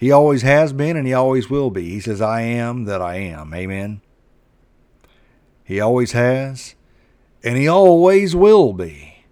He 0.00 0.10
always 0.10 0.40
has 0.40 0.72
been 0.72 0.96
and 0.96 1.06
he 1.06 1.12
always 1.12 1.50
will 1.50 1.70
be. 1.70 1.90
He 1.90 2.00
says, 2.00 2.22
I 2.22 2.40
am 2.40 2.84
that 2.84 3.02
I 3.02 3.16
am. 3.16 3.52
Amen. 3.52 4.00
He 5.62 5.78
always 5.78 6.12
has 6.12 6.74
and 7.44 7.58
he 7.58 7.68
always 7.68 8.34
will 8.34 8.72
be. 8.72 9.26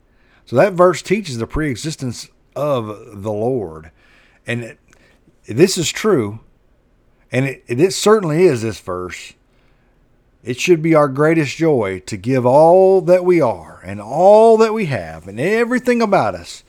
So 0.44 0.56
that 0.56 0.74
verse 0.74 1.00
teaches 1.00 1.38
the 1.38 1.46
preexistence 1.46 2.28
of 2.54 3.22
the 3.22 3.32
Lord. 3.32 3.90
And 4.46 4.76
this 5.46 5.78
is 5.78 5.90
true. 5.90 6.40
And 7.32 7.46
it, 7.46 7.64
it 7.66 7.92
certainly 7.92 8.44
is 8.44 8.60
this 8.60 8.78
verse. 8.78 9.32
It 10.44 10.60
should 10.60 10.82
be 10.82 10.94
our 10.94 11.08
greatest 11.08 11.56
joy 11.56 12.00
to 12.06 12.16
give 12.16 12.46
all 12.46 13.00
that 13.02 13.24
we 13.24 13.40
are 13.40 13.80
and 13.84 14.00
all 14.00 14.56
that 14.58 14.72
we 14.72 14.86
have 14.86 15.26
and 15.26 15.40
everything 15.40 16.00
about 16.00 16.34
us 16.34 16.62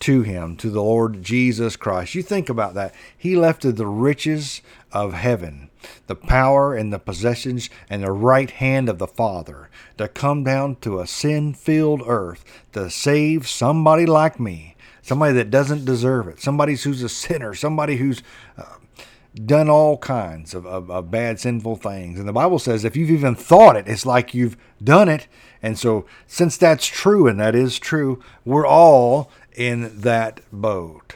to 0.00 0.22
him, 0.22 0.56
to 0.56 0.68
the 0.68 0.82
Lord 0.82 1.22
Jesus 1.22 1.76
Christ. 1.76 2.14
You 2.14 2.22
think 2.22 2.48
about 2.48 2.74
that. 2.74 2.94
He 3.16 3.36
left 3.36 3.62
the 3.62 3.86
riches 3.86 4.60
of 4.92 5.14
heaven, 5.14 5.70
the 6.08 6.16
power 6.16 6.74
and 6.74 6.92
the 6.92 6.98
possessions 6.98 7.70
and 7.88 8.02
the 8.02 8.12
right 8.12 8.50
hand 8.50 8.88
of 8.88 8.98
the 8.98 9.06
Father 9.06 9.70
to 9.96 10.08
come 10.08 10.44
down 10.44 10.76
to 10.76 11.00
a 11.00 11.06
sin 11.06 11.54
filled 11.54 12.02
earth 12.06 12.44
to 12.72 12.90
save 12.90 13.48
somebody 13.48 14.06
like 14.06 14.40
me, 14.40 14.76
somebody 15.02 15.32
that 15.34 15.50
doesn't 15.50 15.84
deserve 15.84 16.26
it, 16.26 16.40
somebody 16.40 16.74
who's 16.74 17.02
a 17.02 17.08
sinner, 17.08 17.54
somebody 17.54 17.96
who's. 17.96 18.22
Uh, 18.58 18.64
done 19.34 19.68
all 19.68 19.98
kinds 19.98 20.54
of, 20.54 20.64
of, 20.66 20.90
of, 20.90 21.10
bad, 21.10 21.40
sinful 21.40 21.76
things. 21.76 22.18
And 22.18 22.28
the 22.28 22.32
Bible 22.32 22.58
says 22.58 22.84
if 22.84 22.96
you've 22.96 23.10
even 23.10 23.34
thought 23.34 23.76
it, 23.76 23.88
it's 23.88 24.06
like 24.06 24.34
you've 24.34 24.56
done 24.82 25.08
it. 25.08 25.26
And 25.62 25.78
so, 25.78 26.06
since 26.26 26.56
that's 26.56 26.86
true, 26.86 27.26
and 27.26 27.40
that 27.40 27.54
is 27.54 27.78
true, 27.78 28.22
we're 28.44 28.66
all 28.66 29.30
in 29.56 30.00
that 30.00 30.40
boat. 30.52 31.14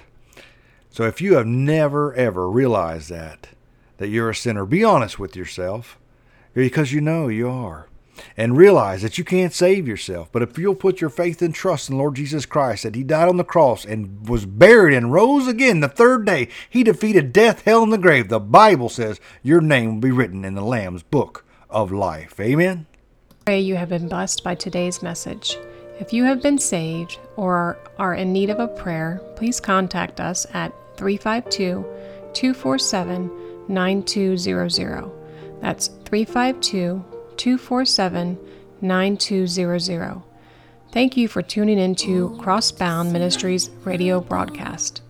So 0.90 1.04
if 1.04 1.20
you 1.20 1.34
have 1.34 1.46
never 1.46 2.14
ever 2.14 2.50
realized 2.50 3.10
that, 3.10 3.48
that 3.98 4.08
you're 4.08 4.30
a 4.30 4.34
sinner, 4.34 4.64
be 4.64 4.82
honest 4.82 5.18
with 5.18 5.36
yourself 5.36 5.98
because 6.54 6.92
you 6.92 7.00
know 7.00 7.28
you 7.28 7.48
are. 7.48 7.86
And 8.36 8.56
realize 8.56 9.02
that 9.02 9.18
you 9.18 9.24
can't 9.24 9.52
save 9.52 9.88
yourself. 9.88 10.28
But 10.32 10.42
if 10.42 10.58
you'll 10.58 10.74
put 10.74 11.00
your 11.00 11.10
faith 11.10 11.42
and 11.42 11.54
trust 11.54 11.90
in 11.90 11.98
Lord 11.98 12.16
Jesus 12.16 12.46
Christ, 12.46 12.82
that 12.82 12.94
He 12.94 13.02
died 13.02 13.28
on 13.28 13.36
the 13.36 13.44
cross 13.44 13.84
and 13.84 14.28
was 14.28 14.46
buried 14.46 14.96
and 14.96 15.12
rose 15.12 15.46
again 15.46 15.80
the 15.80 15.88
third 15.88 16.24
day, 16.24 16.48
He 16.68 16.82
defeated 16.82 17.32
death, 17.32 17.62
hell, 17.62 17.82
and 17.82 17.92
the 17.92 17.98
grave. 17.98 18.28
The 18.28 18.40
Bible 18.40 18.88
says 18.88 19.20
your 19.42 19.60
name 19.60 19.94
will 19.94 20.00
be 20.00 20.10
written 20.10 20.44
in 20.44 20.54
the 20.54 20.62
Lamb's 20.62 21.02
book 21.02 21.44
of 21.70 21.92
life. 21.92 22.38
Amen. 22.40 22.86
Pray 23.44 23.60
you 23.60 23.76
have 23.76 23.88
been 23.88 24.08
blessed 24.08 24.44
by 24.44 24.54
today's 24.54 25.02
message. 25.02 25.56
If 26.00 26.12
you 26.12 26.24
have 26.24 26.42
been 26.42 26.58
saved 26.58 27.18
or 27.36 27.78
are 27.98 28.14
in 28.14 28.32
need 28.32 28.50
of 28.50 28.60
a 28.60 28.68
prayer, 28.68 29.20
please 29.36 29.58
contact 29.58 30.20
us 30.20 30.46
at 30.54 30.72
352 30.96 31.84
247 32.34 33.30
9200. 33.68 35.10
That's 35.60 35.88
352 36.04 37.04
247 37.38 38.38
9200. 38.80 40.22
Thank 40.92 41.16
you 41.16 41.26
for 41.28 41.42
tuning 41.42 41.78
in 41.78 41.94
to 41.96 42.30
Crossbound 42.40 43.12
Ministries 43.12 43.68
radio 43.84 44.20
broadcast. 44.20 45.02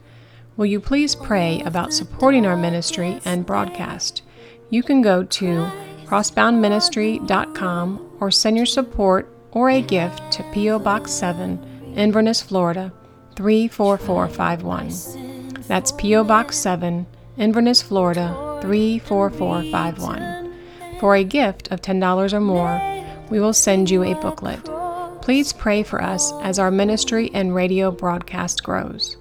Will 0.56 0.66
you 0.66 0.80
please 0.80 1.14
pray 1.14 1.62
about 1.64 1.92
supporting 1.92 2.44
our 2.44 2.56
ministry 2.56 3.20
and 3.24 3.46
broadcast? 3.46 4.22
You 4.70 4.82
can 4.82 5.02
go 5.02 5.22
to 5.22 5.70
crossboundministry.com 6.06 8.16
or 8.20 8.30
send 8.30 8.56
your 8.56 8.66
support 8.66 9.32
or 9.52 9.70
a 9.70 9.80
gift 9.80 10.32
to 10.32 10.42
P.O. 10.52 10.80
Box 10.80 11.12
7, 11.12 11.94
Inverness, 11.94 12.42
Florida 12.42 12.92
34451. 13.36 15.62
That's 15.68 15.92
P.O. 15.92 16.24
Box 16.24 16.56
7, 16.56 17.06
Inverness, 17.36 17.82
Florida 17.82 18.58
34451. 18.62 20.47
For 21.00 21.14
a 21.14 21.22
gift 21.22 21.70
of 21.70 21.80
$10 21.80 22.32
or 22.32 22.40
more, 22.40 22.80
we 23.30 23.38
will 23.38 23.52
send 23.52 23.88
you 23.88 24.02
a 24.02 24.14
booklet. 24.14 24.64
Please 25.22 25.52
pray 25.52 25.82
for 25.82 26.02
us 26.02 26.32
as 26.42 26.58
our 26.58 26.70
ministry 26.70 27.30
and 27.34 27.54
radio 27.54 27.90
broadcast 27.90 28.64
grows. 28.64 29.16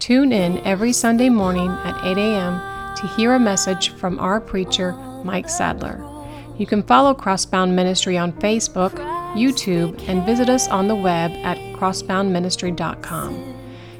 Tune 0.00 0.32
in 0.32 0.58
every 0.66 0.92
Sunday 0.92 1.28
morning 1.28 1.68
at 1.68 2.04
8 2.04 2.18
a.m. 2.18 2.96
to 2.96 3.06
hear 3.16 3.34
a 3.34 3.38
message 3.38 3.90
from 3.90 4.18
our 4.18 4.40
preacher, 4.40 4.92
Mike 5.22 5.48
Sadler. 5.48 6.04
You 6.58 6.66
can 6.66 6.82
follow 6.82 7.14
Crossbound 7.14 7.74
Ministry 7.74 8.18
on 8.18 8.32
Facebook, 8.32 8.94
YouTube, 9.34 10.02
and 10.08 10.26
visit 10.26 10.48
us 10.48 10.66
on 10.68 10.88
the 10.88 10.96
web 10.96 11.30
at 11.44 11.58
crossboundministry.com. 11.76 13.54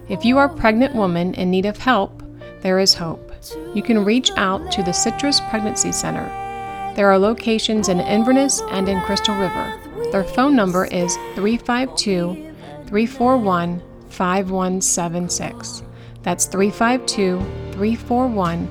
If 0.08 0.24
you 0.24 0.38
are 0.38 0.46
a 0.46 0.56
pregnant 0.56 0.96
woman 0.96 1.34
in 1.34 1.50
need 1.50 1.66
of 1.66 1.76
help, 1.76 2.24
there 2.62 2.80
is 2.80 2.94
hope. 2.94 3.32
You 3.74 3.82
can 3.82 4.04
reach 4.04 4.30
out 4.36 4.72
to 4.72 4.82
the 4.82 4.92
Citrus 4.92 5.40
Pregnancy 5.48 5.92
Center. 5.92 6.49
There 6.96 7.11
are 7.11 7.18
locations 7.18 7.88
in 7.88 8.00
Inverness 8.00 8.61
and 8.70 8.88
in 8.88 9.00
Crystal 9.03 9.35
River. 9.37 9.81
Their 10.11 10.24
phone 10.24 10.57
number 10.57 10.87
is 10.87 11.14
352 11.37 12.53
341 12.87 13.83
5176. 14.09 15.83
That's 16.22 16.46
352 16.46 17.38
341 17.72 18.68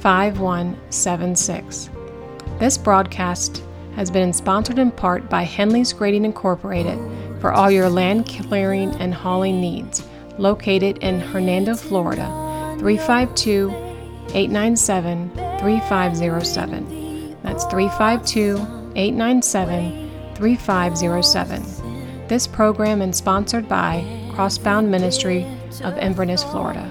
5176. 0.00 1.90
This 2.58 2.76
broadcast 2.76 3.62
has 3.94 4.10
been 4.10 4.32
sponsored 4.32 4.78
in 4.78 4.90
part 4.90 5.30
by 5.30 5.42
Henley's 5.42 5.92
Grading 5.92 6.24
Incorporated 6.24 6.98
for 7.40 7.52
all 7.52 7.70
your 7.70 7.88
land 7.88 8.28
clearing 8.28 8.90
and 8.96 9.14
hauling 9.14 9.60
needs, 9.60 10.06
located 10.38 10.98
in 10.98 11.20
Hernando, 11.20 11.76
Florida, 11.76 12.26
352 12.80 13.70
897 14.34 15.30
3507. 15.60 16.99
That's 17.42 17.64
352 17.64 18.92
897 18.96 20.34
3507. 20.34 22.26
This 22.28 22.46
program 22.46 23.02
is 23.02 23.16
sponsored 23.16 23.68
by 23.68 24.04
Crossbound 24.30 24.88
Ministry 24.88 25.44
of 25.82 25.98
Inverness, 25.98 26.44
Florida. 26.44 26.90